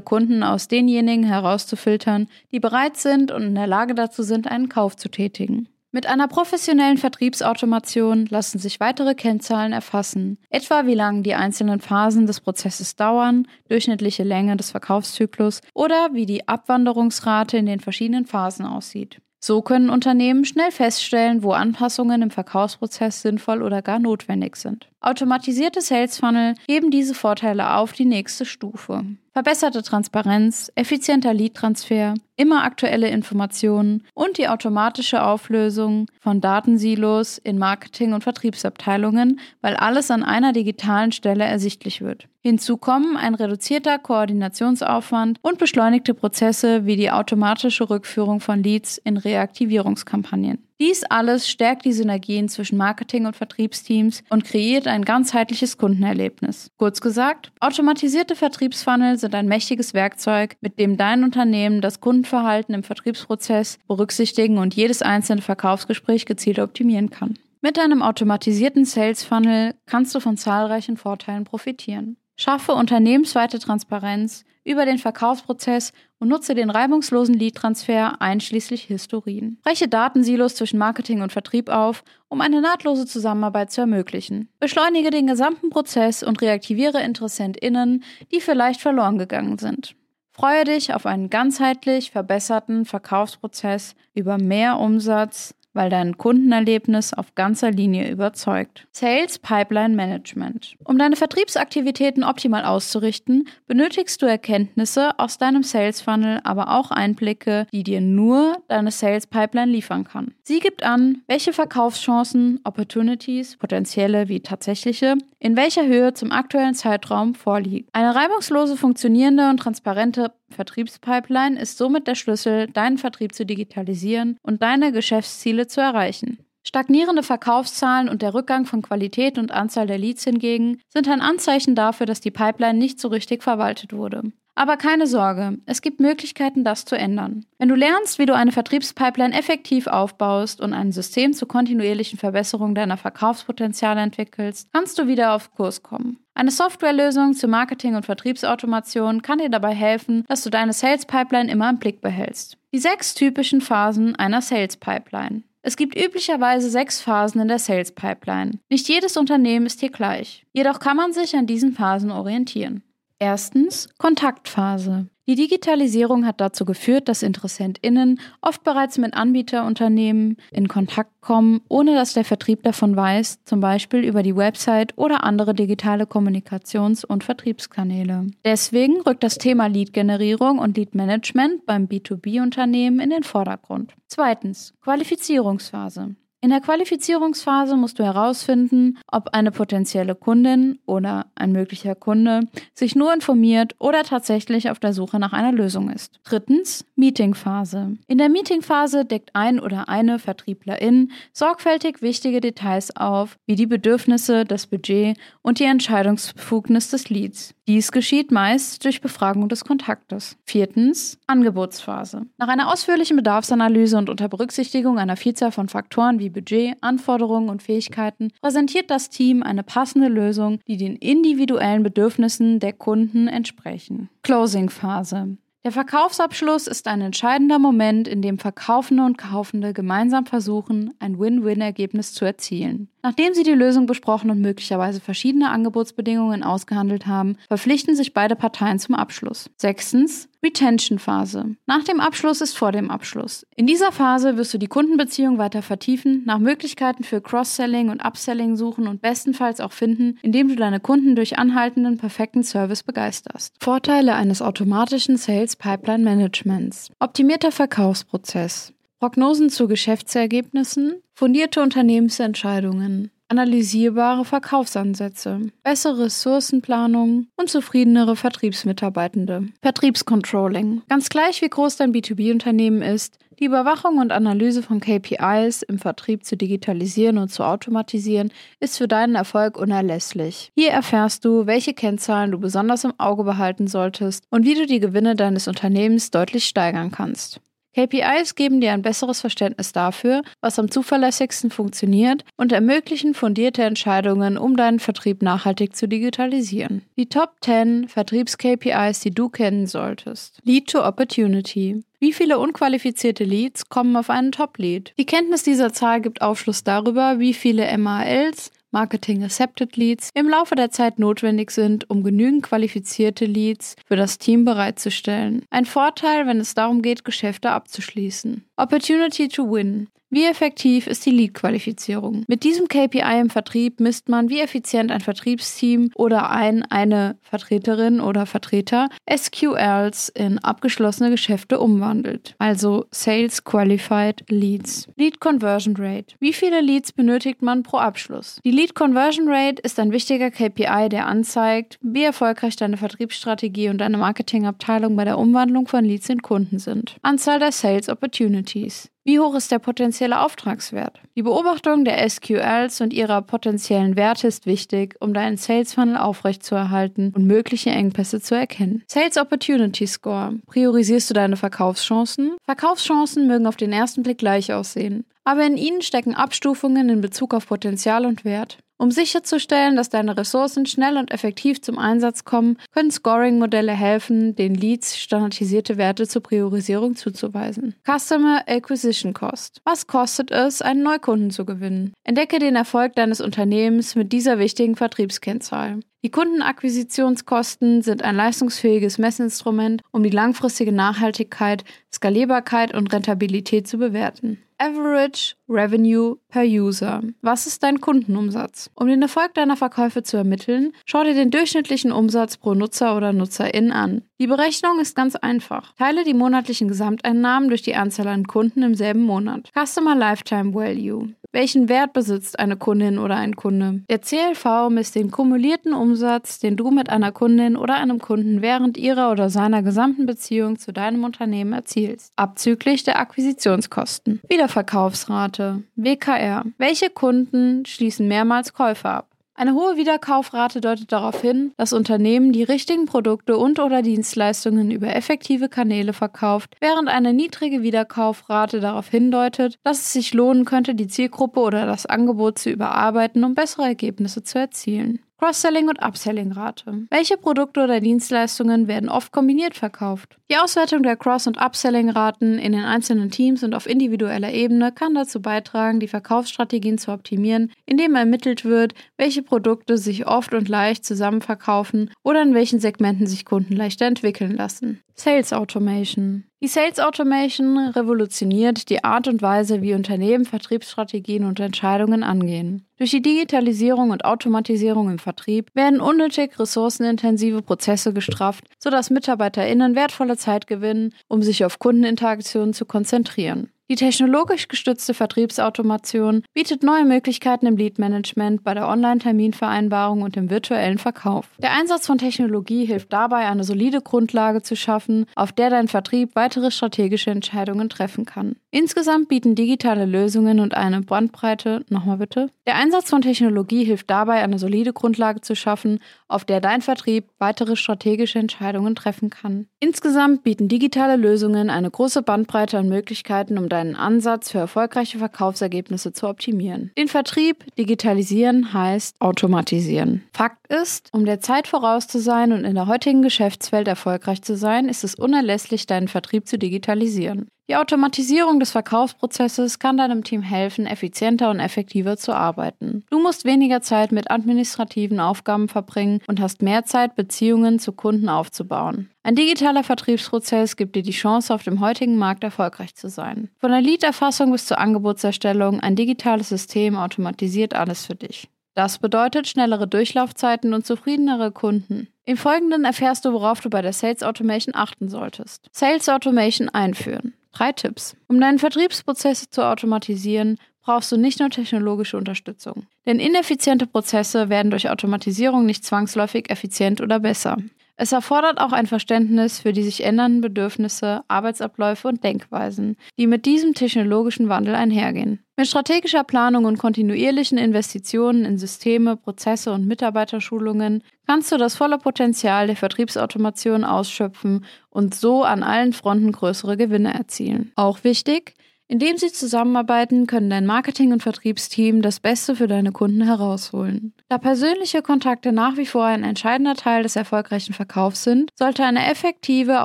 Kunden 0.00 0.42
aus 0.42 0.68
denjenigen 0.68 1.24
herauszufiltern, 1.24 2.28
die 2.50 2.60
bereit 2.60 2.96
sind 2.96 3.30
und 3.30 3.42
in 3.42 3.54
der 3.56 3.66
Lage 3.66 3.94
dazu 3.94 4.22
sind, 4.22 4.50
einen 4.50 4.70
Kauf 4.70 4.96
zu 4.96 5.10
tätigen. 5.10 5.68
Mit 5.92 6.06
einer 6.06 6.28
professionellen 6.28 6.98
Vertriebsautomation 6.98 8.26
lassen 8.26 8.60
sich 8.60 8.78
weitere 8.78 9.16
Kennzahlen 9.16 9.72
erfassen, 9.72 10.38
etwa 10.48 10.86
wie 10.86 10.94
lange 10.94 11.22
die 11.22 11.34
einzelnen 11.34 11.80
Phasen 11.80 12.26
des 12.26 12.40
Prozesses 12.40 12.94
dauern, 12.94 13.48
durchschnittliche 13.68 14.22
Länge 14.22 14.56
des 14.56 14.70
Verkaufszyklus 14.70 15.62
oder 15.74 16.10
wie 16.12 16.26
die 16.26 16.46
Abwanderungsrate 16.46 17.56
in 17.56 17.66
den 17.66 17.80
verschiedenen 17.80 18.24
Phasen 18.24 18.66
aussieht. 18.66 19.20
So 19.40 19.62
können 19.62 19.90
Unternehmen 19.90 20.44
schnell 20.44 20.70
feststellen, 20.70 21.42
wo 21.42 21.52
Anpassungen 21.52 22.22
im 22.22 22.30
Verkaufsprozess 22.30 23.22
sinnvoll 23.22 23.60
oder 23.60 23.82
gar 23.82 23.98
notwendig 23.98 24.56
sind. 24.56 24.89
Automatisierte 25.02 25.80
Sales 25.80 26.18
Funnel 26.18 26.54
heben 26.68 26.90
diese 26.90 27.14
Vorteile 27.14 27.76
auf 27.76 27.94
die 27.94 28.04
nächste 28.04 28.44
Stufe. 28.44 29.06
Verbesserte 29.32 29.82
Transparenz, 29.82 30.70
effizienter 30.74 31.32
Lead-Transfer, 31.32 32.14
immer 32.36 32.64
aktuelle 32.64 33.08
Informationen 33.08 34.04
und 34.12 34.36
die 34.36 34.48
automatische 34.48 35.22
Auflösung 35.22 36.06
von 36.20 36.42
Datensilos 36.42 37.38
in 37.38 37.56
Marketing- 37.56 38.12
und 38.12 38.24
Vertriebsabteilungen, 38.24 39.40
weil 39.62 39.74
alles 39.76 40.10
an 40.10 40.22
einer 40.22 40.52
digitalen 40.52 41.12
Stelle 41.12 41.44
ersichtlich 41.44 42.02
wird. 42.02 42.28
Hinzu 42.42 42.76
kommen 42.76 43.16
ein 43.16 43.34
reduzierter 43.34 43.98
Koordinationsaufwand 43.98 45.38
und 45.40 45.56
beschleunigte 45.56 46.12
Prozesse 46.12 46.84
wie 46.84 46.96
die 46.96 47.10
automatische 47.10 47.88
Rückführung 47.88 48.40
von 48.40 48.62
Leads 48.62 48.98
in 48.98 49.16
Reaktivierungskampagnen. 49.16 50.69
Dies 50.80 51.04
alles 51.04 51.46
stärkt 51.46 51.84
die 51.84 51.92
Synergien 51.92 52.48
zwischen 52.48 52.78
Marketing- 52.78 53.26
und 53.26 53.36
Vertriebsteams 53.36 54.24
und 54.30 54.44
kreiert 54.44 54.86
ein 54.86 55.04
ganzheitliches 55.04 55.76
Kundenerlebnis. 55.76 56.70
Kurz 56.78 57.02
gesagt, 57.02 57.52
automatisierte 57.60 58.34
Vertriebsfunnel 58.34 59.18
sind 59.18 59.34
ein 59.34 59.46
mächtiges 59.46 59.92
Werkzeug, 59.92 60.56
mit 60.62 60.78
dem 60.78 60.96
dein 60.96 61.22
Unternehmen 61.22 61.82
das 61.82 62.00
Kundenverhalten 62.00 62.74
im 62.74 62.82
Vertriebsprozess 62.82 63.78
berücksichtigen 63.88 64.56
und 64.56 64.74
jedes 64.74 65.02
einzelne 65.02 65.42
Verkaufsgespräch 65.42 66.24
gezielt 66.24 66.58
optimieren 66.58 67.10
kann. 67.10 67.34
Mit 67.60 67.78
einem 67.78 68.00
automatisierten 68.00 68.86
Sales 68.86 69.22
Funnel 69.22 69.74
kannst 69.84 70.14
du 70.14 70.20
von 70.20 70.38
zahlreichen 70.38 70.96
Vorteilen 70.96 71.44
profitieren. 71.44 72.16
Schaffe 72.40 72.72
unternehmensweite 72.72 73.58
Transparenz 73.58 74.46
über 74.64 74.86
den 74.86 74.96
Verkaufsprozess 74.96 75.92
und 76.18 76.28
nutze 76.28 76.54
den 76.54 76.70
reibungslosen 76.70 77.34
Lead-Transfer 77.34 78.22
einschließlich 78.22 78.84
Historien. 78.84 79.58
Breche 79.62 79.88
Datensilos 79.88 80.54
zwischen 80.54 80.78
Marketing 80.78 81.20
und 81.20 81.32
Vertrieb 81.32 81.68
auf, 81.68 82.02
um 82.28 82.40
eine 82.40 82.62
nahtlose 82.62 83.04
Zusammenarbeit 83.04 83.70
zu 83.70 83.82
ermöglichen. 83.82 84.48
Beschleunige 84.58 85.10
den 85.10 85.26
gesamten 85.26 85.68
Prozess 85.68 86.22
und 86.22 86.40
reaktiviere 86.40 87.02
InteressentInnen, 87.02 88.04
die 88.32 88.40
vielleicht 88.40 88.80
verloren 88.80 89.18
gegangen 89.18 89.58
sind. 89.58 89.94
Freue 90.32 90.64
dich 90.64 90.94
auf 90.94 91.04
einen 91.04 91.28
ganzheitlich 91.28 92.10
verbesserten 92.10 92.86
Verkaufsprozess 92.86 93.94
über 94.14 94.38
mehr 94.38 94.78
Umsatz, 94.78 95.54
weil 95.72 95.90
dein 95.90 96.18
Kundenerlebnis 96.18 97.14
auf 97.14 97.34
ganzer 97.34 97.70
Linie 97.70 98.10
überzeugt. 98.10 98.86
Sales 98.92 99.38
Pipeline 99.38 99.94
Management. 99.94 100.74
Um 100.84 100.98
deine 100.98 101.16
Vertriebsaktivitäten 101.16 102.24
optimal 102.24 102.64
auszurichten, 102.64 103.48
benötigst 103.66 104.20
du 104.22 104.26
Erkenntnisse 104.26 105.18
aus 105.18 105.38
deinem 105.38 105.62
Sales 105.62 106.00
Funnel, 106.00 106.40
aber 106.44 106.76
auch 106.76 106.90
Einblicke, 106.90 107.66
die 107.72 107.82
dir 107.82 108.00
nur 108.00 108.58
deine 108.68 108.90
Sales 108.90 109.26
Pipeline 109.26 109.70
liefern 109.70 110.04
kann. 110.04 110.34
Sie 110.42 110.60
gibt 110.60 110.82
an, 110.82 111.22
welche 111.26 111.52
Verkaufschancen, 111.52 112.60
Opportunities, 112.64 113.56
potenzielle 113.56 114.28
wie 114.28 114.40
tatsächliche, 114.40 115.16
in 115.38 115.56
welcher 115.56 115.86
Höhe 115.86 116.14
zum 116.14 116.32
aktuellen 116.32 116.74
Zeitraum 116.74 117.34
vorliegen. 117.34 117.88
Eine 117.92 118.14
reibungslose, 118.14 118.76
funktionierende 118.76 119.48
und 119.48 119.58
transparente 119.58 120.32
Vertriebspipeline 120.50 121.58
ist 121.58 121.78
somit 121.78 122.06
der 122.06 122.14
Schlüssel, 122.14 122.66
deinen 122.68 122.98
Vertrieb 122.98 123.34
zu 123.34 123.46
digitalisieren 123.46 124.36
und 124.42 124.62
deine 124.62 124.92
Geschäftsziele 124.92 125.66
zu 125.66 125.80
erreichen. 125.80 126.38
Stagnierende 126.62 127.22
Verkaufszahlen 127.22 128.08
und 128.08 128.20
der 128.22 128.34
Rückgang 128.34 128.66
von 128.66 128.82
Qualität 128.82 129.38
und 129.38 129.50
Anzahl 129.50 129.86
der 129.86 129.98
Leads 129.98 130.24
hingegen 130.24 130.80
sind 130.88 131.08
ein 131.08 131.22
Anzeichen 131.22 131.74
dafür, 131.74 132.06
dass 132.06 132.20
die 132.20 132.30
Pipeline 132.30 132.78
nicht 132.78 133.00
so 133.00 133.08
richtig 133.08 133.42
verwaltet 133.42 133.92
wurde. 133.94 134.22
Aber 134.54 134.76
keine 134.76 135.06
Sorge, 135.06 135.56
es 135.64 135.80
gibt 135.80 136.00
Möglichkeiten, 136.00 136.64
das 136.64 136.84
zu 136.84 136.94
ändern. 136.94 137.46
Wenn 137.58 137.70
du 137.70 137.74
lernst, 137.74 138.18
wie 138.18 138.26
du 138.26 138.34
eine 138.34 138.52
Vertriebspipeline 138.52 139.32
effektiv 139.32 139.86
aufbaust 139.86 140.60
und 140.60 140.74
ein 140.74 140.92
System 140.92 141.32
zur 141.32 141.48
kontinuierlichen 141.48 142.18
Verbesserung 142.18 142.74
deiner 142.74 142.98
Verkaufspotenziale 142.98 144.02
entwickelst, 144.02 144.68
kannst 144.72 144.98
du 144.98 145.06
wieder 145.06 145.34
auf 145.34 145.54
Kurs 145.54 145.82
kommen. 145.82 146.18
Eine 146.34 146.50
Softwarelösung 146.50 147.34
zur 147.34 147.50
Marketing- 147.50 147.96
und 147.96 148.06
Vertriebsautomation 148.06 149.22
kann 149.22 149.38
dir 149.38 149.50
dabei 149.50 149.74
helfen, 149.74 150.24
dass 150.28 150.42
du 150.42 150.50
deine 150.50 150.72
Sales 150.72 151.06
Pipeline 151.06 151.50
immer 151.50 151.68
im 151.68 151.78
Blick 151.78 152.00
behältst. 152.00 152.56
Die 152.72 152.78
sechs 152.78 153.14
typischen 153.14 153.60
Phasen 153.60 154.16
einer 154.16 154.40
Sales 154.40 154.76
Pipeline. 154.76 155.42
Es 155.62 155.76
gibt 155.76 155.98
üblicherweise 155.98 156.70
sechs 156.70 157.02
Phasen 157.02 157.40
in 157.40 157.48
der 157.48 157.58
Sales 157.58 157.92
Pipeline. 157.92 158.52
Nicht 158.70 158.88
jedes 158.88 159.16
Unternehmen 159.16 159.66
ist 159.66 159.80
hier 159.80 159.90
gleich. 159.90 160.46
Jedoch 160.52 160.80
kann 160.80 160.96
man 160.96 161.12
sich 161.12 161.36
an 161.36 161.46
diesen 161.46 161.72
Phasen 161.72 162.10
orientieren. 162.10 162.82
Erstens 163.18 163.88
Kontaktphase. 163.98 165.08
Die 165.30 165.36
Digitalisierung 165.36 166.26
hat 166.26 166.40
dazu 166.40 166.64
geführt, 166.64 167.08
dass 167.08 167.22
InteressentInnen 167.22 168.18
oft 168.40 168.64
bereits 168.64 168.98
mit 168.98 169.14
Anbieterunternehmen 169.14 170.38
in 170.50 170.66
Kontakt 170.66 171.20
kommen, 171.20 171.60
ohne 171.68 171.94
dass 171.94 172.14
der 172.14 172.24
Vertrieb 172.24 172.64
davon 172.64 172.96
weiß, 172.96 173.44
zum 173.44 173.60
Beispiel 173.60 174.00
über 174.00 174.24
die 174.24 174.34
Website 174.34 174.98
oder 174.98 175.22
andere 175.22 175.54
digitale 175.54 176.06
Kommunikations- 176.06 177.04
und 177.04 177.22
Vertriebskanäle. 177.22 178.26
Deswegen 178.44 179.02
rückt 179.02 179.22
das 179.22 179.38
Thema 179.38 179.68
Lead-Generierung 179.68 180.58
und 180.58 180.76
Lead-Management 180.76 181.64
beim 181.64 181.84
B2B-Unternehmen 181.84 182.98
in 182.98 183.10
den 183.10 183.22
Vordergrund. 183.22 183.94
Zweitens 184.08 184.74
Qualifizierungsphase. 184.82 186.16
In 186.42 186.48
der 186.48 186.62
Qualifizierungsphase 186.62 187.76
musst 187.76 187.98
du 187.98 188.04
herausfinden, 188.04 188.98
ob 189.06 189.34
eine 189.34 189.50
potenzielle 189.50 190.14
Kundin 190.14 190.78
oder 190.86 191.26
ein 191.34 191.52
möglicher 191.52 191.94
Kunde 191.94 192.40
sich 192.72 192.96
nur 192.96 193.12
informiert 193.12 193.74
oder 193.78 194.04
tatsächlich 194.04 194.70
auf 194.70 194.78
der 194.78 194.94
Suche 194.94 195.18
nach 195.18 195.34
einer 195.34 195.52
Lösung 195.52 195.90
ist. 195.90 196.18
Drittens, 196.24 196.86
Meetingphase. 196.96 197.98
In 198.06 198.16
der 198.16 198.30
Meetingphase 198.30 199.04
deckt 199.04 199.30
ein 199.34 199.60
oder 199.60 199.90
eine 199.90 200.18
Vertrieblerin 200.18 201.12
sorgfältig 201.34 202.00
wichtige 202.00 202.40
Details 202.40 202.96
auf, 202.96 203.36
wie 203.44 203.54
die 203.54 203.66
Bedürfnisse, 203.66 204.46
das 204.46 204.66
Budget 204.66 205.18
und 205.42 205.58
die 205.58 205.64
Entscheidungsbefugnis 205.64 206.88
des 206.88 207.10
Leads. 207.10 207.54
Dies 207.70 207.92
geschieht 207.92 208.32
meist 208.32 208.84
durch 208.84 209.00
Befragung 209.00 209.48
des 209.48 209.64
Kontaktes. 209.64 210.36
Viertens, 210.44 211.20
Angebotsphase. 211.28 212.26
Nach 212.36 212.48
einer 212.48 212.72
ausführlichen 212.72 213.16
Bedarfsanalyse 213.16 213.96
und 213.96 214.10
unter 214.10 214.28
Berücksichtigung 214.28 214.98
einer 214.98 215.16
Vielzahl 215.16 215.52
von 215.52 215.68
Faktoren 215.68 216.18
wie 216.18 216.30
Budget, 216.30 216.76
Anforderungen 216.80 217.48
und 217.48 217.62
Fähigkeiten 217.62 218.32
präsentiert 218.40 218.90
das 218.90 219.08
Team 219.08 219.44
eine 219.44 219.62
passende 219.62 220.08
Lösung, 220.08 220.58
die 220.66 220.78
den 220.78 220.96
individuellen 220.96 221.84
Bedürfnissen 221.84 222.58
der 222.58 222.72
Kunden 222.72 223.28
entsprechen. 223.28 224.08
Closing-Phase. 224.24 225.36
Der 225.62 225.72
Verkaufsabschluss 225.72 226.66
ist 226.66 226.88
ein 226.88 227.02
entscheidender 227.02 227.58
Moment, 227.58 228.08
in 228.08 228.22
dem 228.22 228.38
Verkaufende 228.38 229.04
und 229.04 229.18
Kaufende 229.18 229.74
gemeinsam 229.74 230.24
versuchen, 230.24 230.94
ein 231.00 231.18
Win-Win-Ergebnis 231.18 232.14
zu 232.14 232.24
erzielen. 232.24 232.88
Nachdem 233.02 233.32
sie 233.32 233.42
die 233.42 233.52
Lösung 233.52 233.86
besprochen 233.86 234.30
und 234.30 234.40
möglicherweise 234.40 235.00
verschiedene 235.00 235.50
Angebotsbedingungen 235.50 236.42
ausgehandelt 236.42 237.06
haben, 237.06 237.36
verpflichten 237.48 237.94
sich 237.94 238.12
beide 238.12 238.36
Parteien 238.36 238.78
zum 238.78 238.94
Abschluss. 238.94 239.50
Sechstens, 239.56 240.28
Retention-Phase. 240.42 241.56
Nach 241.66 241.84
dem 241.84 242.00
Abschluss 242.00 242.40
ist 242.40 242.56
vor 242.56 242.72
dem 242.72 242.90
Abschluss. 242.90 243.46
In 243.56 243.66
dieser 243.66 243.92
Phase 243.92 244.36
wirst 244.36 244.52
du 244.54 244.58
die 244.58 244.68
Kundenbeziehung 244.68 245.38
weiter 245.38 245.62
vertiefen, 245.62 246.22
nach 246.24 246.38
Möglichkeiten 246.38 247.04
für 247.04 247.20
Cross-Selling 247.20 247.90
und 247.90 248.04
Upselling 248.04 248.56
suchen 248.56 248.86
und 248.86 249.02
bestenfalls 249.02 249.60
auch 249.60 249.72
finden, 249.72 250.18
indem 250.22 250.48
du 250.48 250.56
deine 250.56 250.80
Kunden 250.80 251.14
durch 251.14 251.38
anhaltenden, 251.38 251.98
perfekten 251.98 252.42
Service 252.42 252.82
begeisterst. 252.82 253.54
Vorteile 253.60 254.14
eines 254.14 254.42
automatischen 254.42 255.16
Sales 255.16 255.49
Pipeline 255.56 256.04
Managements. 256.04 256.90
Optimierter 256.98 257.52
Verkaufsprozess. 257.52 258.72
Prognosen 258.98 259.48
zu 259.48 259.66
Geschäftsergebnissen, 259.66 261.02
fundierte 261.14 261.62
Unternehmensentscheidungen, 261.62 263.10
analysierbare 263.30 264.24
Verkaufsansätze, 264.24 265.40
bessere 265.62 266.04
Ressourcenplanung 266.04 267.28
und 267.36 267.48
zufriedenere 267.48 268.16
Vertriebsmitarbeitende. 268.16 269.46
Vertriebscontrolling. 269.62 270.82
Ganz 270.88 271.08
gleich 271.08 271.40
wie 271.40 271.48
groß 271.48 271.76
dein 271.76 271.94
B2B-Unternehmen 271.94 272.82
ist, 272.82 273.18
die 273.38 273.44
Überwachung 273.46 273.98
und 273.98 274.12
Analyse 274.12 274.62
von 274.62 274.80
KPIs 274.80 275.62
im 275.62 275.78
Vertrieb 275.78 276.24
zu 276.24 276.36
digitalisieren 276.36 277.18
und 277.18 277.28
zu 277.28 277.44
automatisieren, 277.44 278.32
ist 278.58 278.76
für 278.76 278.88
deinen 278.88 279.14
Erfolg 279.14 279.56
unerlässlich. 279.56 280.50
Hier 280.56 280.72
erfährst 280.72 281.24
du, 281.24 281.46
welche 281.46 281.72
Kennzahlen 281.72 282.32
du 282.32 282.38
besonders 282.38 282.84
im 282.84 282.92
Auge 282.98 283.24
behalten 283.24 283.68
solltest 283.68 284.24
und 284.30 284.44
wie 284.44 284.54
du 284.54 284.66
die 284.66 284.80
Gewinne 284.80 285.14
deines 285.14 285.48
Unternehmens 285.48 286.10
deutlich 286.10 286.44
steigern 286.44 286.90
kannst. 286.90 287.40
KPIs 287.74 288.34
geben 288.34 288.60
dir 288.60 288.72
ein 288.72 288.82
besseres 288.82 289.20
Verständnis 289.20 289.72
dafür, 289.72 290.22
was 290.40 290.58
am 290.58 290.70
zuverlässigsten 290.70 291.50
funktioniert 291.50 292.24
und 292.36 292.52
ermöglichen 292.52 293.14
fundierte 293.14 293.62
Entscheidungen, 293.62 294.36
um 294.36 294.56
deinen 294.56 294.80
Vertrieb 294.80 295.22
nachhaltig 295.22 295.76
zu 295.76 295.86
digitalisieren. 295.86 296.82
Die 296.96 297.08
Top 297.08 297.36
10 297.42 297.88
Vertriebs-KPIs, 297.88 299.00
die 299.00 299.12
du 299.12 299.28
kennen 299.28 299.66
solltest. 299.66 300.38
Lead 300.44 300.68
to 300.68 300.84
Opportunity. 300.86 301.82
Wie 302.00 302.12
viele 302.12 302.38
unqualifizierte 302.38 303.24
Leads 303.24 303.68
kommen 303.68 303.94
auf 303.94 304.08
einen 304.08 304.32
Top-Lead? 304.32 304.94
Die 304.98 305.04
Kenntnis 305.04 305.42
dieser 305.42 305.72
Zahl 305.72 306.00
gibt 306.00 306.22
Aufschluss 306.22 306.64
darüber, 306.64 307.18
wie 307.18 307.34
viele 307.34 307.76
MALs, 307.76 308.50
Marketing 308.72 309.24
Accepted 309.24 309.76
Leads, 309.76 310.10
im 310.14 310.28
Laufe 310.28 310.54
der 310.54 310.70
Zeit 310.70 310.98
notwendig 310.98 311.50
sind, 311.50 311.90
um 311.90 312.02
genügend 312.02 312.42
qualifizierte 312.42 313.24
Leads 313.24 313.76
für 313.86 313.96
das 313.96 314.18
Team 314.18 314.44
bereitzustellen. 314.44 315.44
Ein 315.50 315.64
Vorteil, 315.64 316.26
wenn 316.26 316.38
es 316.38 316.54
darum 316.54 316.82
geht, 316.82 317.04
Geschäfte 317.04 317.50
abzuschließen. 317.50 318.44
Opportunity 318.56 319.28
to 319.28 319.50
Win. 319.50 319.88
Wie 320.12 320.24
effektiv 320.24 320.88
ist 320.88 321.06
die 321.06 321.12
Lead-Qualifizierung? 321.12 322.24
Mit 322.26 322.42
diesem 322.42 322.66
KPI 322.66 323.20
im 323.20 323.30
Vertrieb 323.30 323.78
misst 323.78 324.08
man, 324.08 324.28
wie 324.28 324.40
effizient 324.40 324.90
ein 324.90 325.00
Vertriebsteam 325.00 325.92
oder 325.94 326.30
ein, 326.30 326.64
eine 326.64 327.16
Vertreterin 327.22 328.00
oder 328.00 328.26
Vertreter 328.26 328.88
SQLs 329.08 330.08
in 330.08 330.40
abgeschlossene 330.40 331.10
Geschäfte 331.10 331.60
umwandelt, 331.60 332.34
also 332.38 332.86
Sales 332.90 333.44
Qualified 333.44 334.24
Leads. 334.28 334.88
Lead 334.96 335.20
Conversion 335.20 335.76
Rate. 335.78 336.16
Wie 336.18 336.32
viele 336.32 336.60
Leads 336.60 336.90
benötigt 336.90 337.40
man 337.40 337.62
pro 337.62 337.76
Abschluss? 337.76 338.40
Die 338.44 338.50
Lead 338.50 338.74
Conversion 338.74 339.28
Rate 339.28 339.62
ist 339.62 339.78
ein 339.78 339.92
wichtiger 339.92 340.32
KPI, 340.32 340.88
der 340.88 341.06
anzeigt, 341.06 341.78
wie 341.82 342.02
erfolgreich 342.02 342.56
deine 342.56 342.78
Vertriebsstrategie 342.78 343.68
und 343.68 343.78
deine 343.78 343.96
Marketingabteilung 343.96 344.96
bei 344.96 345.04
der 345.04 345.18
Umwandlung 345.18 345.68
von 345.68 345.84
Leads 345.84 346.08
in 346.08 346.20
Kunden 346.20 346.58
sind. 346.58 346.96
Anzahl 347.02 347.38
der 347.38 347.52
Sales 347.52 347.88
Opportunities. 347.88 348.90
Wie 349.02 349.18
hoch 349.18 349.34
ist 349.34 349.50
der 349.50 349.58
potenzielle 349.58 350.20
Auftragswert? 350.20 351.00
Die 351.16 351.22
Beobachtung 351.22 351.86
der 351.86 352.06
SQLs 352.06 352.82
und 352.82 352.92
ihrer 352.92 353.22
potenziellen 353.22 353.96
Werte 353.96 354.26
ist 354.26 354.44
wichtig, 354.44 354.96
um 355.00 355.14
deinen 355.14 355.38
Sales 355.38 355.72
Funnel 355.72 355.96
aufrechtzuerhalten 355.96 357.14
und 357.16 357.24
mögliche 357.24 357.70
Engpässe 357.70 358.20
zu 358.20 358.34
erkennen. 358.34 358.82
Sales 358.86 359.16
Opportunity 359.16 359.86
Score. 359.86 360.34
Priorisierst 360.46 361.08
du 361.08 361.14
deine 361.14 361.36
Verkaufschancen? 361.36 362.32
Verkaufschancen 362.44 363.26
mögen 363.26 363.46
auf 363.46 363.56
den 363.56 363.72
ersten 363.72 364.02
Blick 364.02 364.18
gleich 364.18 364.52
aussehen, 364.52 365.06
aber 365.24 365.46
in 365.46 365.56
ihnen 365.56 365.80
stecken 365.80 366.14
Abstufungen 366.14 366.90
in 366.90 367.00
Bezug 367.00 367.32
auf 367.32 367.46
Potenzial 367.46 368.04
und 368.04 368.26
Wert. 368.26 368.58
Um 368.80 368.90
sicherzustellen, 368.90 369.76
dass 369.76 369.90
deine 369.90 370.16
Ressourcen 370.16 370.64
schnell 370.64 370.96
und 370.96 371.10
effektiv 371.10 371.60
zum 371.60 371.78
Einsatz 371.78 372.24
kommen, 372.24 372.56
können 372.72 372.90
Scoring-Modelle 372.90 373.72
helfen, 373.72 374.34
den 374.34 374.54
Leads 374.54 374.98
standardisierte 374.98 375.76
Werte 375.76 376.08
zur 376.08 376.22
Priorisierung 376.22 376.96
zuzuweisen. 376.96 377.74
Customer 377.84 378.42
Acquisition 378.46 379.12
Cost. 379.12 379.60
Was 379.64 379.86
kostet 379.86 380.30
es, 380.30 380.62
einen 380.62 380.82
Neukunden 380.82 381.30
zu 381.30 381.44
gewinnen? 381.44 381.92
Entdecke 382.04 382.38
den 382.38 382.56
Erfolg 382.56 382.94
deines 382.94 383.20
Unternehmens 383.20 383.96
mit 383.96 384.14
dieser 384.14 384.38
wichtigen 384.38 384.76
Vertriebskennzahl. 384.76 385.80
Die 386.02 386.10
Kundenakquisitionskosten 386.10 387.82
sind 387.82 388.02
ein 388.02 388.16
leistungsfähiges 388.16 388.96
Messinstrument, 388.96 389.82
um 389.92 390.02
die 390.02 390.08
langfristige 390.08 390.72
Nachhaltigkeit, 390.72 391.62
Skalierbarkeit 391.92 392.72
und 392.74 392.90
Rentabilität 392.90 393.68
zu 393.68 393.76
bewerten. 393.76 394.38
Average 394.56 395.36
Revenue 395.48 396.16
per 396.28 396.44
User. 396.44 397.02
Was 397.22 397.46
ist 397.46 397.62
dein 397.62 397.80
Kundenumsatz? 397.80 398.70
Um 398.74 398.88
den 398.88 399.00
Erfolg 399.00 399.32
deiner 399.32 399.56
Verkäufe 399.56 400.02
zu 400.02 400.18
ermitteln, 400.18 400.72
schau 400.84 401.02
dir 401.02 401.14
den 401.14 401.30
durchschnittlichen 401.30 401.92
Umsatz 401.92 402.36
pro 402.36 402.52
Nutzer 402.54 402.94
oder 402.94 403.14
Nutzerin 403.14 403.72
an. 403.72 404.02
Die 404.20 404.26
Berechnung 404.26 404.78
ist 404.78 404.94
ganz 404.94 405.16
einfach. 405.16 405.74
Teile 405.76 406.04
die 406.04 406.12
monatlichen 406.12 406.68
Gesamteinnahmen 406.68 407.48
durch 407.48 407.62
die 407.62 407.74
Anzahl 407.74 408.08
an 408.08 408.26
Kunden 408.26 408.62
im 408.62 408.74
selben 408.74 409.00
Monat. 409.00 409.50
Customer 409.54 409.94
Lifetime 409.94 410.54
Value. 410.54 411.08
Welchen 411.32 411.68
Wert 411.68 411.92
besitzt 411.92 412.40
eine 412.40 412.56
Kundin 412.56 412.98
oder 412.98 413.14
ein 413.14 413.36
Kunde? 413.36 413.82
Der 413.88 414.00
CLV 414.00 414.68
misst 414.70 414.96
den 414.96 415.12
kumulierten 415.12 415.74
Umsatz, 415.74 416.40
den 416.40 416.56
du 416.56 416.72
mit 416.72 416.90
einer 416.90 417.12
Kundin 417.12 417.56
oder 417.56 417.76
einem 417.76 418.00
Kunden 418.00 418.42
während 418.42 418.76
ihrer 418.76 419.12
oder 419.12 419.30
seiner 419.30 419.62
gesamten 419.62 420.06
Beziehung 420.06 420.58
zu 420.58 420.72
deinem 420.72 421.04
Unternehmen 421.04 421.52
erzielst, 421.52 422.12
abzüglich 422.16 422.82
der 422.82 422.98
Akquisitionskosten. 422.98 424.20
Wiederverkaufsrate, 424.28 425.62
WKR. 425.76 426.46
Welche 426.58 426.90
Kunden 426.90 427.64
schließen 427.64 428.08
mehrmals 428.08 428.52
Käufe 428.52 428.88
ab? 428.88 429.09
Eine 429.40 429.54
hohe 429.54 429.78
Wiederkaufrate 429.78 430.60
deutet 430.60 430.92
darauf 430.92 431.22
hin, 431.22 431.54
dass 431.56 431.72
Unternehmen 431.72 432.30
die 432.30 432.42
richtigen 432.42 432.84
Produkte 432.84 433.38
und/oder 433.38 433.80
Dienstleistungen 433.80 434.70
über 434.70 434.94
effektive 434.94 435.48
Kanäle 435.48 435.94
verkauft, 435.94 436.56
während 436.60 436.90
eine 436.90 437.14
niedrige 437.14 437.62
Wiederkaufrate 437.62 438.60
darauf 438.60 438.88
hindeutet, 438.88 439.58
dass 439.64 439.78
es 439.78 439.94
sich 439.94 440.12
lohnen 440.12 440.44
könnte, 440.44 440.74
die 440.74 440.88
Zielgruppe 440.88 441.40
oder 441.40 441.64
das 441.64 441.86
Angebot 441.86 442.38
zu 442.38 442.50
überarbeiten, 442.50 443.24
um 443.24 443.34
bessere 443.34 443.62
Ergebnisse 443.62 444.22
zu 444.22 444.38
erzielen. 444.38 445.00
Cross-Selling 445.16 445.70
und 445.70 445.82
Upselling-Rate. 445.82 446.88
Welche 446.90 447.16
Produkte 447.16 447.64
oder 447.64 447.80
Dienstleistungen 447.80 448.68
werden 448.68 448.90
oft 448.90 449.10
kombiniert 449.10 449.56
verkauft? 449.56 450.19
Die 450.30 450.36
Auswertung 450.36 450.84
der 450.84 450.94
Cross- 450.94 451.26
und 451.26 451.38
Upselling-Raten 451.38 452.38
in 452.38 452.52
den 452.52 452.62
einzelnen 452.62 453.10
Teams 453.10 453.42
und 453.42 453.52
auf 453.52 453.68
individueller 453.68 454.32
Ebene 454.32 454.70
kann 454.70 454.94
dazu 454.94 455.20
beitragen, 455.20 455.80
die 455.80 455.88
Verkaufsstrategien 455.88 456.78
zu 456.78 456.92
optimieren, 456.92 457.50
indem 457.66 457.96
ermittelt 457.96 458.44
wird, 458.44 458.74
welche 458.96 459.24
Produkte 459.24 459.76
sich 459.76 460.06
oft 460.06 460.32
und 460.32 460.48
leicht 460.48 460.84
zusammen 460.84 461.20
verkaufen 461.20 461.90
oder 462.04 462.22
in 462.22 462.32
welchen 462.32 462.60
Segmenten 462.60 463.08
sich 463.08 463.24
Kunden 463.24 463.56
leichter 463.56 463.86
entwickeln 463.86 464.36
lassen. 464.36 464.80
Sales 464.94 465.32
Automation. 465.32 466.24
Die 466.42 466.48
Sales 466.48 466.78
Automation 466.78 467.58
revolutioniert 467.58 468.68
die 468.68 468.84
Art 468.84 469.08
und 469.08 469.22
Weise, 469.22 469.62
wie 469.62 469.74
Unternehmen 469.74 470.26
Vertriebsstrategien 470.26 471.24
und 471.24 471.40
Entscheidungen 471.40 472.02
angehen. 472.02 472.66
Durch 472.76 472.90
die 472.90 473.02
Digitalisierung 473.02 473.90
und 473.90 474.04
Automatisierung 474.04 474.90
im 474.90 474.98
Vertrieb 474.98 475.50
werden 475.54 475.80
unnötig 475.80 476.38
ressourcenintensive 476.38 477.42
Prozesse 477.42 477.92
gestrafft, 477.92 478.44
sodass 478.58 478.90
MitarbeiterInnen 478.90 479.74
wertvolle 479.74 480.16
Zeit 480.20 480.46
gewinnen, 480.46 480.94
um 481.08 481.22
sich 481.22 481.44
auf 481.44 481.58
Kundeninteraktionen 481.58 482.54
zu 482.54 482.64
konzentrieren. 482.64 483.50
Die 483.70 483.76
technologisch 483.76 484.48
gestützte 484.48 484.94
Vertriebsautomation 484.94 486.24
bietet 486.34 486.64
neue 486.64 486.84
Möglichkeiten 486.84 487.46
im 487.46 487.56
Lead-Management, 487.56 488.42
bei 488.42 488.52
der 488.52 488.66
Online-Terminvereinbarung 488.66 490.02
und 490.02 490.16
im 490.16 490.28
virtuellen 490.28 490.78
Verkauf. 490.78 491.28
Der 491.38 491.52
Einsatz 491.52 491.86
von 491.86 491.96
Technologie 491.96 492.64
hilft 492.64 492.92
dabei, 492.92 493.28
eine 493.28 493.44
solide 493.44 493.80
Grundlage 493.80 494.42
zu 494.42 494.56
schaffen, 494.56 495.06
auf 495.14 495.30
der 495.30 495.50
dein 495.50 495.68
Vertrieb 495.68 496.16
weitere 496.16 496.50
strategische 496.50 497.12
Entscheidungen 497.12 497.68
treffen 497.68 498.06
kann. 498.06 498.34
Insgesamt 498.50 499.06
bieten 499.06 499.36
digitale 499.36 499.86
Lösungen 499.86 500.40
und 500.40 500.54
eine 500.54 500.80
Bandbreite, 500.80 501.64
nochmal 501.68 501.98
bitte. 501.98 502.28
Der 502.48 502.56
Einsatz 502.56 502.90
von 502.90 503.02
Technologie 503.02 503.62
hilft 503.62 503.88
dabei, 503.88 504.14
eine 504.24 504.40
solide 504.40 504.72
Grundlage 504.72 505.20
zu 505.20 505.36
schaffen, 505.36 505.78
auf 506.10 506.24
der 506.24 506.40
dein 506.40 506.60
Vertrieb 506.60 507.08
weitere 507.18 507.56
strategische 507.56 508.18
Entscheidungen 508.18 508.74
treffen 508.74 509.10
kann. 509.10 509.46
Insgesamt 509.60 510.24
bieten 510.24 510.48
digitale 510.48 510.96
Lösungen 510.96 511.50
eine 511.50 511.70
große 511.70 512.02
Bandbreite 512.02 512.58
an 512.58 512.68
Möglichkeiten, 512.68 513.38
um 513.38 513.48
dein 513.48 513.60
deinen 513.60 513.76
Ansatz 513.76 514.30
für 514.30 514.38
erfolgreiche 514.38 514.98
Verkaufsergebnisse 514.98 515.92
zu 515.92 516.08
optimieren. 516.08 516.70
Den 516.78 516.88
Vertrieb 516.88 517.44
digitalisieren 517.56 518.52
heißt 518.52 518.96
automatisieren. 519.00 520.02
Fakt 520.12 520.46
ist, 520.48 520.88
um 520.92 521.04
der 521.04 521.20
Zeit 521.20 521.46
voraus 521.46 521.86
zu 521.86 522.00
sein 522.00 522.32
und 522.32 522.44
in 522.44 522.54
der 522.54 522.66
heutigen 522.66 523.02
Geschäftswelt 523.02 523.68
erfolgreich 523.68 524.22
zu 524.22 524.36
sein, 524.36 524.68
ist 524.68 524.84
es 524.84 524.94
unerlässlich, 524.94 525.66
deinen 525.66 525.88
Vertrieb 525.88 526.26
zu 526.26 526.38
digitalisieren. 526.38 527.28
Die 527.50 527.56
Automatisierung 527.56 528.38
des 528.38 528.52
Verkaufsprozesses 528.52 529.58
kann 529.58 529.76
deinem 529.76 530.04
Team 530.04 530.22
helfen, 530.22 530.66
effizienter 530.66 531.30
und 531.30 531.40
effektiver 531.40 531.96
zu 531.96 532.12
arbeiten. 532.12 532.84
Du 532.90 533.00
musst 533.00 533.24
weniger 533.24 533.60
Zeit 533.60 533.90
mit 533.90 534.08
administrativen 534.08 535.00
Aufgaben 535.00 535.48
verbringen 535.48 536.00
und 536.06 536.20
hast 536.20 536.42
mehr 536.42 536.64
Zeit, 536.64 536.94
Beziehungen 536.94 537.58
zu 537.58 537.72
Kunden 537.72 538.08
aufzubauen. 538.08 538.88
Ein 539.02 539.16
digitaler 539.16 539.64
Vertriebsprozess 539.64 540.54
gibt 540.54 540.76
dir 540.76 540.84
die 540.84 540.92
Chance, 540.92 541.34
auf 541.34 541.42
dem 541.42 541.58
heutigen 541.58 541.96
Markt 541.96 542.22
erfolgreich 542.22 542.76
zu 542.76 542.88
sein. 542.88 543.30
Von 543.40 543.50
der 543.50 543.62
Lead-Erfassung 543.62 544.30
bis 544.30 544.46
zur 544.46 544.60
Angebotserstellung, 544.60 545.58
ein 545.58 545.74
digitales 545.74 546.28
System 546.28 546.76
automatisiert 546.76 547.54
alles 547.54 547.84
für 547.84 547.96
dich. 547.96 548.28
Das 548.54 548.78
bedeutet 548.78 549.26
schnellere 549.26 549.66
Durchlaufzeiten 549.66 550.54
und 550.54 550.64
zufriedenere 550.64 551.32
Kunden. 551.32 551.88
Im 552.04 552.16
Folgenden 552.16 552.64
erfährst 552.64 553.04
du, 553.04 553.12
worauf 553.12 553.40
du 553.40 553.50
bei 553.50 553.60
der 553.60 553.72
Sales 553.72 554.04
Automation 554.04 554.54
achten 554.54 554.88
solltest. 554.88 555.48
Sales 555.50 555.88
Automation 555.88 556.48
einführen. 556.48 557.14
Drei 557.32 557.52
Tipps. 557.52 557.96
Um 558.08 558.20
deine 558.20 558.38
Vertriebsprozesse 558.38 559.30
zu 559.30 559.46
automatisieren, 559.46 560.38
brauchst 560.62 560.92
du 560.92 560.96
nicht 560.96 561.20
nur 561.20 561.30
technologische 561.30 561.96
Unterstützung. 561.96 562.66
Denn 562.86 562.98
ineffiziente 562.98 563.66
Prozesse 563.66 564.28
werden 564.28 564.50
durch 564.50 564.68
Automatisierung 564.68 565.46
nicht 565.46 565.64
zwangsläufig 565.64 566.30
effizient 566.30 566.80
oder 566.80 567.00
besser. 567.00 567.36
Es 567.82 567.92
erfordert 567.92 568.42
auch 568.42 568.52
ein 568.52 568.66
Verständnis 568.66 569.40
für 569.40 569.54
die 569.54 569.62
sich 569.62 569.84
ändernden 569.84 570.20
Bedürfnisse, 570.20 571.00
Arbeitsabläufe 571.08 571.88
und 571.88 572.04
Denkweisen, 572.04 572.76
die 572.98 573.06
mit 573.06 573.24
diesem 573.24 573.54
technologischen 573.54 574.28
Wandel 574.28 574.54
einhergehen. 574.54 575.24
Mit 575.38 575.46
strategischer 575.46 576.04
Planung 576.04 576.44
und 576.44 576.58
kontinuierlichen 576.58 577.38
Investitionen 577.38 578.26
in 578.26 578.36
Systeme, 578.36 578.98
Prozesse 578.98 579.50
und 579.50 579.66
Mitarbeiterschulungen 579.66 580.82
kannst 581.06 581.32
du 581.32 581.38
das 581.38 581.56
volle 581.56 581.78
Potenzial 581.78 582.48
der 582.48 582.56
Vertriebsautomation 582.56 583.64
ausschöpfen 583.64 584.44
und 584.68 584.94
so 584.94 585.22
an 585.22 585.42
allen 585.42 585.72
Fronten 585.72 586.12
größere 586.12 586.58
Gewinne 586.58 586.92
erzielen. 586.92 587.50
Auch 587.56 587.82
wichtig, 587.82 588.34
indem 588.70 588.96
sie 588.98 589.10
zusammenarbeiten, 589.10 590.06
können 590.06 590.30
dein 590.30 590.46
Marketing- 590.46 590.92
und 590.92 591.02
Vertriebsteam 591.02 591.82
das 591.82 591.98
Beste 591.98 592.36
für 592.36 592.46
deine 592.46 592.70
Kunden 592.70 593.02
herausholen. 593.02 593.92
Da 594.08 594.16
persönliche 594.18 594.80
Kontakte 594.80 595.32
nach 595.32 595.56
wie 595.56 595.66
vor 595.66 595.86
ein 595.86 596.04
entscheidender 596.04 596.54
Teil 596.54 596.84
des 596.84 596.94
erfolgreichen 596.94 597.52
Verkaufs 597.52 598.04
sind, 598.04 598.30
sollte 598.38 598.64
eine 598.64 598.88
effektive 598.88 599.64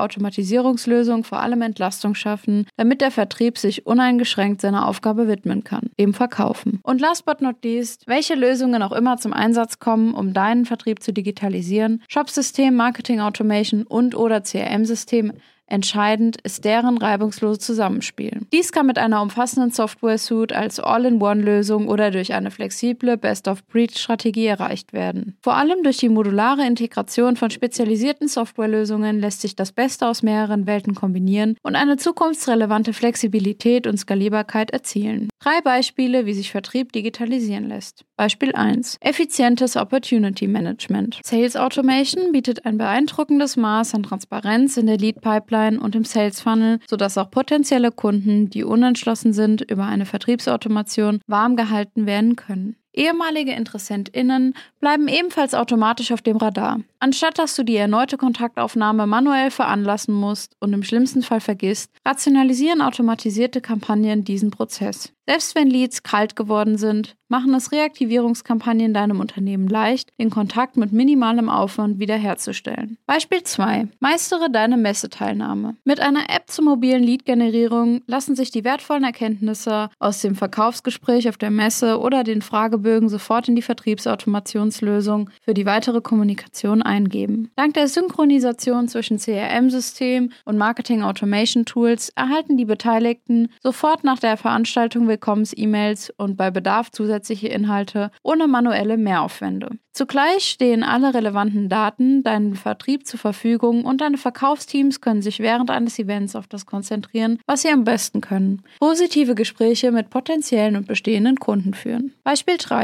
Automatisierungslösung 0.00 1.22
vor 1.22 1.38
allem 1.38 1.62
Entlastung 1.62 2.16
schaffen, 2.16 2.66
damit 2.76 3.00
der 3.00 3.12
Vertrieb 3.12 3.58
sich 3.58 3.86
uneingeschränkt 3.86 4.60
seiner 4.60 4.88
Aufgabe 4.88 5.28
widmen 5.28 5.62
kann, 5.62 5.90
dem 6.00 6.12
Verkaufen. 6.12 6.80
Und 6.82 7.00
last 7.00 7.24
but 7.26 7.40
not 7.40 7.62
least, 7.62 8.08
welche 8.08 8.34
Lösungen 8.34 8.82
auch 8.82 8.92
immer 8.92 9.18
zum 9.18 9.32
Einsatz 9.32 9.78
kommen, 9.78 10.14
um 10.14 10.32
deinen 10.32 10.64
Vertrieb 10.64 11.00
zu 11.00 11.12
digitalisieren, 11.12 12.02
Shopsystem, 12.08 12.74
Marketing 12.74 13.20
Automation 13.20 13.84
und 13.84 14.16
oder 14.16 14.40
CRM-System 14.42 15.32
Entscheidend 15.68 16.40
ist 16.42 16.64
deren 16.64 16.96
reibungslose 16.96 17.58
Zusammenspiel. 17.58 18.42
Dies 18.52 18.70
kann 18.70 18.86
mit 18.86 18.98
einer 18.98 19.20
umfassenden 19.20 19.72
Software-Suite 19.72 20.52
als 20.52 20.78
All-in-One-Lösung 20.78 21.88
oder 21.88 22.12
durch 22.12 22.34
eine 22.34 22.52
flexible 22.52 23.16
Best-of-Breed-Strategie 23.16 24.46
erreicht 24.46 24.92
werden. 24.92 25.36
Vor 25.42 25.56
allem 25.56 25.82
durch 25.82 25.96
die 25.96 26.08
modulare 26.08 26.64
Integration 26.64 27.34
von 27.34 27.50
spezialisierten 27.50 28.28
Softwarelösungen 28.28 29.18
lässt 29.18 29.40
sich 29.40 29.56
das 29.56 29.72
Beste 29.72 30.06
aus 30.06 30.22
mehreren 30.22 30.68
Welten 30.68 30.94
kombinieren 30.94 31.56
und 31.62 31.74
eine 31.74 31.96
zukunftsrelevante 31.96 32.92
Flexibilität 32.92 33.88
und 33.88 33.96
Skalierbarkeit 33.98 34.70
erzielen. 34.70 35.28
Drei 35.40 35.60
Beispiele, 35.62 36.26
wie 36.26 36.34
sich 36.34 36.52
Vertrieb 36.52 36.92
digitalisieren 36.92 37.68
lässt. 37.68 38.04
Beispiel 38.16 38.52
1. 38.52 38.98
Effizientes 39.00 39.76
Opportunity 39.76 40.46
Management. 40.46 41.20
Sales 41.24 41.56
Automation 41.56 42.32
bietet 42.32 42.64
ein 42.64 42.78
beeindruckendes 42.78 43.56
Maß 43.56 43.94
an 43.94 44.04
Transparenz 44.04 44.76
in 44.76 44.86
der 44.86 44.96
Lead 44.96 45.20
Pipeline 45.20 45.55
und 45.78 45.94
im 45.94 46.04
Sales 46.04 46.40
Funnel, 46.40 46.78
sodass 46.88 47.18
auch 47.18 47.30
potenzielle 47.30 47.90
Kunden, 47.90 48.50
die 48.50 48.64
unentschlossen 48.64 49.32
sind 49.32 49.62
über 49.62 49.84
eine 49.84 50.06
Vertriebsautomation, 50.06 51.20
warm 51.26 51.56
gehalten 51.56 52.06
werden 52.06 52.36
können. 52.36 52.76
Ehemalige 52.96 53.52
InteressentInnen 53.52 54.54
bleiben 54.80 55.06
ebenfalls 55.06 55.54
automatisch 55.54 56.12
auf 56.12 56.22
dem 56.22 56.38
Radar. 56.38 56.80
Anstatt 56.98 57.38
dass 57.38 57.54
du 57.54 57.62
die 57.62 57.76
erneute 57.76 58.16
Kontaktaufnahme 58.16 59.06
manuell 59.06 59.50
veranlassen 59.50 60.14
musst 60.14 60.56
und 60.60 60.72
im 60.72 60.82
schlimmsten 60.82 61.22
Fall 61.22 61.40
vergisst, 61.40 61.90
rationalisieren 62.06 62.80
automatisierte 62.80 63.60
Kampagnen 63.60 64.24
diesen 64.24 64.50
Prozess. 64.50 65.12
Selbst 65.28 65.56
wenn 65.56 65.68
Leads 65.68 66.04
kalt 66.04 66.36
geworden 66.36 66.78
sind, 66.78 67.16
machen 67.28 67.52
es 67.54 67.72
Reaktivierungskampagnen 67.72 68.94
deinem 68.94 69.18
Unternehmen 69.18 69.66
leicht, 69.66 70.10
den 70.20 70.30
Kontakt 70.30 70.76
mit 70.76 70.92
minimalem 70.92 71.48
Aufwand 71.48 71.98
wiederherzustellen. 71.98 72.96
Beispiel 73.06 73.42
2. 73.42 73.88
Meistere 73.98 74.48
deine 74.50 74.76
Messeteilnahme. 74.76 75.74
Mit 75.84 75.98
einer 75.98 76.30
App 76.30 76.48
zur 76.48 76.64
mobilen 76.64 77.02
Lead-Generierung 77.02 78.02
lassen 78.06 78.36
sich 78.36 78.52
die 78.52 78.62
wertvollen 78.62 79.02
Erkenntnisse 79.02 79.90
aus 79.98 80.20
dem 80.20 80.36
Verkaufsgespräch 80.36 81.28
auf 81.28 81.36
der 81.36 81.50
Messe 81.50 81.98
oder 81.98 82.22
den 82.22 82.40
Fragebögen 82.40 82.85
sofort 83.08 83.48
in 83.48 83.56
die 83.56 83.62
Vertriebsautomationslösung 83.62 85.30
für 85.42 85.54
die 85.54 85.66
weitere 85.66 86.00
Kommunikation 86.00 86.82
eingeben. 86.82 87.50
Dank 87.56 87.74
der 87.74 87.88
Synchronisation 87.88 88.88
zwischen 88.88 89.18
CRM-System 89.18 90.30
und 90.44 90.56
Marketing-Automation-Tools 90.56 92.10
erhalten 92.10 92.56
die 92.56 92.64
Beteiligten 92.64 93.48
sofort 93.62 94.04
nach 94.04 94.18
der 94.18 94.36
Veranstaltung 94.36 95.08
Willkommens-E-Mails 95.08 96.12
und 96.16 96.36
bei 96.36 96.50
Bedarf 96.50 96.90
zusätzliche 96.90 97.48
Inhalte 97.48 98.10
ohne 98.22 98.46
manuelle 98.46 98.96
Mehraufwände. 98.96 99.70
Zugleich 99.96 100.44
stehen 100.44 100.82
alle 100.82 101.14
relevanten 101.14 101.70
Daten 101.70 102.22
deinem 102.22 102.54
Vertrieb 102.54 103.06
zur 103.06 103.18
Verfügung 103.18 103.86
und 103.86 104.02
deine 104.02 104.18
Verkaufsteams 104.18 105.00
können 105.00 105.22
sich 105.22 105.38
während 105.38 105.70
eines 105.70 105.98
Events 105.98 106.36
auf 106.36 106.46
das 106.46 106.66
konzentrieren, 106.66 107.38
was 107.46 107.62
sie 107.62 107.70
am 107.70 107.84
besten 107.84 108.20
können. 108.20 108.62
Positive 108.78 109.34
Gespräche 109.34 109.92
mit 109.92 110.10
potenziellen 110.10 110.76
und 110.76 110.86
bestehenden 110.86 111.36
Kunden 111.36 111.72
führen. 111.72 112.12
Beispiel 112.24 112.56
3. 112.58 112.75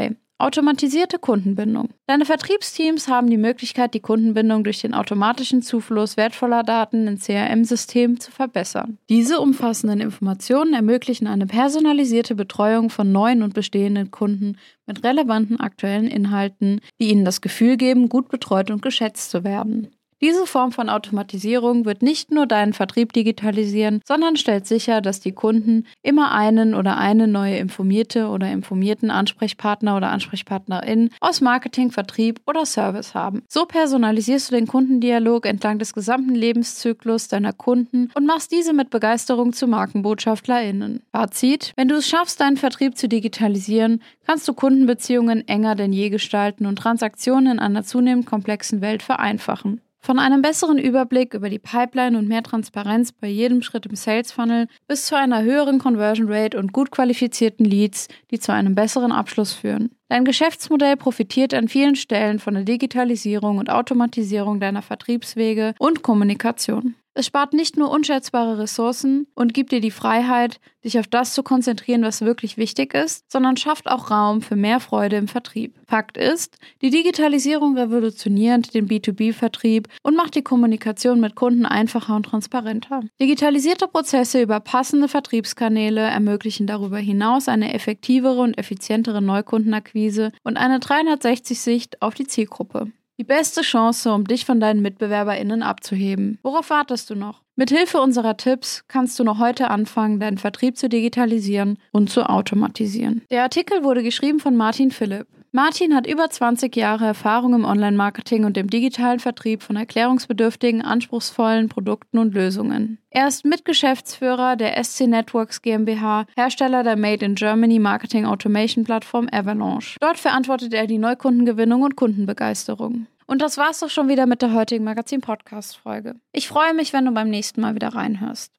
Automatisierte 0.42 1.20
Kundenbindung. 1.20 1.90
Deine 2.08 2.24
Vertriebsteams 2.24 3.06
haben 3.06 3.30
die 3.30 3.36
Möglichkeit, 3.36 3.94
die 3.94 4.00
Kundenbindung 4.00 4.64
durch 4.64 4.80
den 4.80 4.92
automatischen 4.92 5.62
Zufluss 5.62 6.16
wertvoller 6.16 6.64
Daten 6.64 7.06
in 7.06 7.20
CRM-Systemen 7.20 8.18
zu 8.18 8.32
verbessern. 8.32 8.98
Diese 9.08 9.38
umfassenden 9.38 10.00
Informationen 10.00 10.74
ermöglichen 10.74 11.28
eine 11.28 11.46
personalisierte 11.46 12.34
Betreuung 12.34 12.90
von 12.90 13.12
neuen 13.12 13.44
und 13.44 13.54
bestehenden 13.54 14.10
Kunden 14.10 14.56
mit 14.84 15.04
relevanten 15.04 15.60
aktuellen 15.60 16.08
Inhalten, 16.08 16.80
die 17.00 17.10
ihnen 17.10 17.24
das 17.24 17.40
Gefühl 17.40 17.76
geben, 17.76 18.08
gut 18.08 18.28
betreut 18.28 18.72
und 18.72 18.82
geschätzt 18.82 19.30
zu 19.30 19.44
werden. 19.44 19.94
Diese 20.24 20.46
Form 20.46 20.70
von 20.70 20.88
Automatisierung 20.88 21.84
wird 21.84 22.00
nicht 22.00 22.30
nur 22.30 22.46
deinen 22.46 22.74
Vertrieb 22.74 23.12
digitalisieren, 23.12 24.00
sondern 24.06 24.36
stellt 24.36 24.68
sicher, 24.68 25.00
dass 25.00 25.18
die 25.18 25.32
Kunden 25.32 25.84
immer 26.00 26.30
einen 26.30 26.74
oder 26.74 26.96
eine 26.96 27.26
neue 27.26 27.56
informierte 27.56 28.28
oder 28.28 28.48
informierten 28.48 29.10
Ansprechpartner 29.10 29.96
oder 29.96 30.10
Ansprechpartnerin 30.10 31.10
aus 31.18 31.40
Marketing, 31.40 31.90
Vertrieb 31.90 32.40
oder 32.46 32.64
Service 32.66 33.16
haben. 33.16 33.42
So 33.48 33.66
personalisierst 33.66 34.52
du 34.52 34.54
den 34.54 34.68
Kundendialog 34.68 35.44
entlang 35.44 35.80
des 35.80 35.92
gesamten 35.92 36.36
Lebenszyklus 36.36 37.26
deiner 37.26 37.52
Kunden 37.52 38.08
und 38.14 38.24
machst 38.24 38.52
diese 38.52 38.72
mit 38.72 38.90
Begeisterung 38.90 39.52
zu 39.52 39.66
MarkenbotschafterInnen. 39.66 41.02
Fazit: 41.10 41.72
Wenn 41.74 41.88
du 41.88 41.96
es 41.96 42.08
schaffst, 42.08 42.40
deinen 42.40 42.58
Vertrieb 42.58 42.96
zu 42.96 43.08
digitalisieren, 43.08 44.00
kannst 44.24 44.46
du 44.46 44.54
Kundenbeziehungen 44.54 45.48
enger 45.48 45.74
denn 45.74 45.92
je 45.92 46.10
gestalten 46.10 46.66
und 46.66 46.76
Transaktionen 46.76 47.54
in 47.54 47.58
einer 47.58 47.82
zunehmend 47.82 48.26
komplexen 48.26 48.82
Welt 48.82 49.02
vereinfachen. 49.02 49.80
Von 50.04 50.18
einem 50.18 50.42
besseren 50.42 50.78
Überblick 50.78 51.32
über 51.32 51.48
die 51.48 51.60
Pipeline 51.60 52.18
und 52.18 52.26
mehr 52.26 52.42
Transparenz 52.42 53.12
bei 53.12 53.28
jedem 53.28 53.62
Schritt 53.62 53.86
im 53.86 53.94
Sales 53.94 54.32
Funnel 54.32 54.66
bis 54.88 55.06
zu 55.06 55.16
einer 55.16 55.42
höheren 55.42 55.78
Conversion 55.78 56.26
Rate 56.28 56.58
und 56.58 56.72
gut 56.72 56.90
qualifizierten 56.90 57.64
Leads, 57.64 58.08
die 58.32 58.40
zu 58.40 58.52
einem 58.52 58.74
besseren 58.74 59.12
Abschluss 59.12 59.52
führen. 59.52 59.92
Dein 60.08 60.24
Geschäftsmodell 60.24 60.96
profitiert 60.96 61.54
an 61.54 61.68
vielen 61.68 61.94
Stellen 61.94 62.40
von 62.40 62.54
der 62.54 62.64
Digitalisierung 62.64 63.58
und 63.58 63.70
Automatisierung 63.70 64.58
deiner 64.58 64.82
Vertriebswege 64.82 65.72
und 65.78 66.02
Kommunikation. 66.02 66.96
Es 67.14 67.26
spart 67.26 67.52
nicht 67.52 67.76
nur 67.76 67.90
unschätzbare 67.90 68.58
Ressourcen 68.58 69.26
und 69.34 69.52
gibt 69.52 69.72
dir 69.72 69.82
die 69.82 69.90
Freiheit, 69.90 70.60
dich 70.82 70.98
auf 70.98 71.06
das 71.06 71.34
zu 71.34 71.42
konzentrieren, 71.42 72.02
was 72.02 72.22
wirklich 72.22 72.56
wichtig 72.56 72.94
ist, 72.94 73.30
sondern 73.30 73.58
schafft 73.58 73.86
auch 73.86 74.10
Raum 74.10 74.40
für 74.40 74.56
mehr 74.56 74.80
Freude 74.80 75.16
im 75.16 75.28
Vertrieb. 75.28 75.78
Fakt 75.86 76.16
ist, 76.16 76.56
die 76.80 76.88
Digitalisierung 76.88 77.76
revolutioniert 77.76 78.72
den 78.72 78.88
B2B-Vertrieb 78.88 79.88
und 80.02 80.16
macht 80.16 80.34
die 80.36 80.42
Kommunikation 80.42 81.20
mit 81.20 81.34
Kunden 81.34 81.66
einfacher 81.66 82.16
und 82.16 82.24
transparenter. 82.24 83.02
Digitalisierte 83.20 83.88
Prozesse 83.88 84.40
über 84.40 84.60
passende 84.60 85.06
Vertriebskanäle 85.06 86.00
ermöglichen 86.00 86.66
darüber 86.66 86.98
hinaus 86.98 87.46
eine 87.46 87.74
effektivere 87.74 88.40
und 88.40 88.56
effizientere 88.56 89.20
Neukundenakquise 89.20 90.32
und 90.44 90.56
eine 90.56 90.78
360-Sicht 90.78 92.00
auf 92.00 92.14
die 92.14 92.26
Zielgruppe. 92.26 92.90
Die 93.18 93.24
beste 93.24 93.60
Chance, 93.60 94.12
um 94.12 94.26
dich 94.26 94.44
von 94.44 94.58
deinen 94.58 94.82
MitbewerberInnen 94.82 95.62
abzuheben. 95.62 96.38
Worauf 96.42 96.70
wartest 96.70 97.10
du 97.10 97.14
noch? 97.14 97.42
Mit 97.54 97.70
Hilfe 97.70 98.00
unserer 98.00 98.36
Tipps 98.36 98.84
kannst 98.88 99.18
du 99.18 99.24
noch 99.24 99.38
heute 99.38 99.68
anfangen, 99.70 100.18
deinen 100.18 100.38
Vertrieb 100.38 100.78
zu 100.78 100.88
digitalisieren 100.88 101.78
und 101.92 102.08
zu 102.08 102.28
automatisieren. 102.28 103.22
Der 103.30 103.42
Artikel 103.42 103.84
wurde 103.84 104.02
geschrieben 104.02 104.40
von 104.40 104.56
Martin 104.56 104.90
Philipp. 104.90 105.26
Martin 105.54 105.94
hat 105.94 106.06
über 106.06 106.30
20 106.30 106.74
Jahre 106.74 107.04
Erfahrung 107.04 107.52
im 107.52 107.66
Online-Marketing 107.66 108.46
und 108.46 108.56
dem 108.56 108.70
digitalen 108.70 109.20
Vertrieb 109.20 109.62
von 109.62 109.76
erklärungsbedürftigen, 109.76 110.80
anspruchsvollen 110.80 111.68
Produkten 111.68 112.16
und 112.16 112.32
Lösungen. 112.32 112.96
Er 113.10 113.28
ist 113.28 113.44
Mitgeschäftsführer 113.44 114.56
der 114.56 114.82
SC 114.82 115.02
Networks 115.02 115.60
GmbH, 115.60 116.24
Hersteller 116.36 116.82
der 116.82 116.96
Made 116.96 117.22
in 117.22 117.34
Germany 117.34 117.78
Marketing 117.78 118.24
Automation 118.24 118.84
Plattform 118.84 119.28
Avalanche. 119.30 119.98
Dort 120.00 120.18
verantwortet 120.18 120.72
er 120.72 120.86
die 120.86 120.96
Neukundengewinnung 120.96 121.82
und 121.82 121.96
Kundenbegeisterung. 121.96 123.06
Und 123.26 123.42
das 123.42 123.58
war's 123.58 123.80
doch 123.80 123.90
schon 123.90 124.08
wieder 124.08 124.24
mit 124.24 124.40
der 124.40 124.54
heutigen 124.54 124.84
Magazin-Podcast-Folge. 124.84 126.14
Ich 126.32 126.48
freue 126.48 126.72
mich, 126.72 126.94
wenn 126.94 127.04
du 127.04 127.12
beim 127.12 127.28
nächsten 127.28 127.60
Mal 127.60 127.74
wieder 127.74 127.88
reinhörst. 127.88 128.52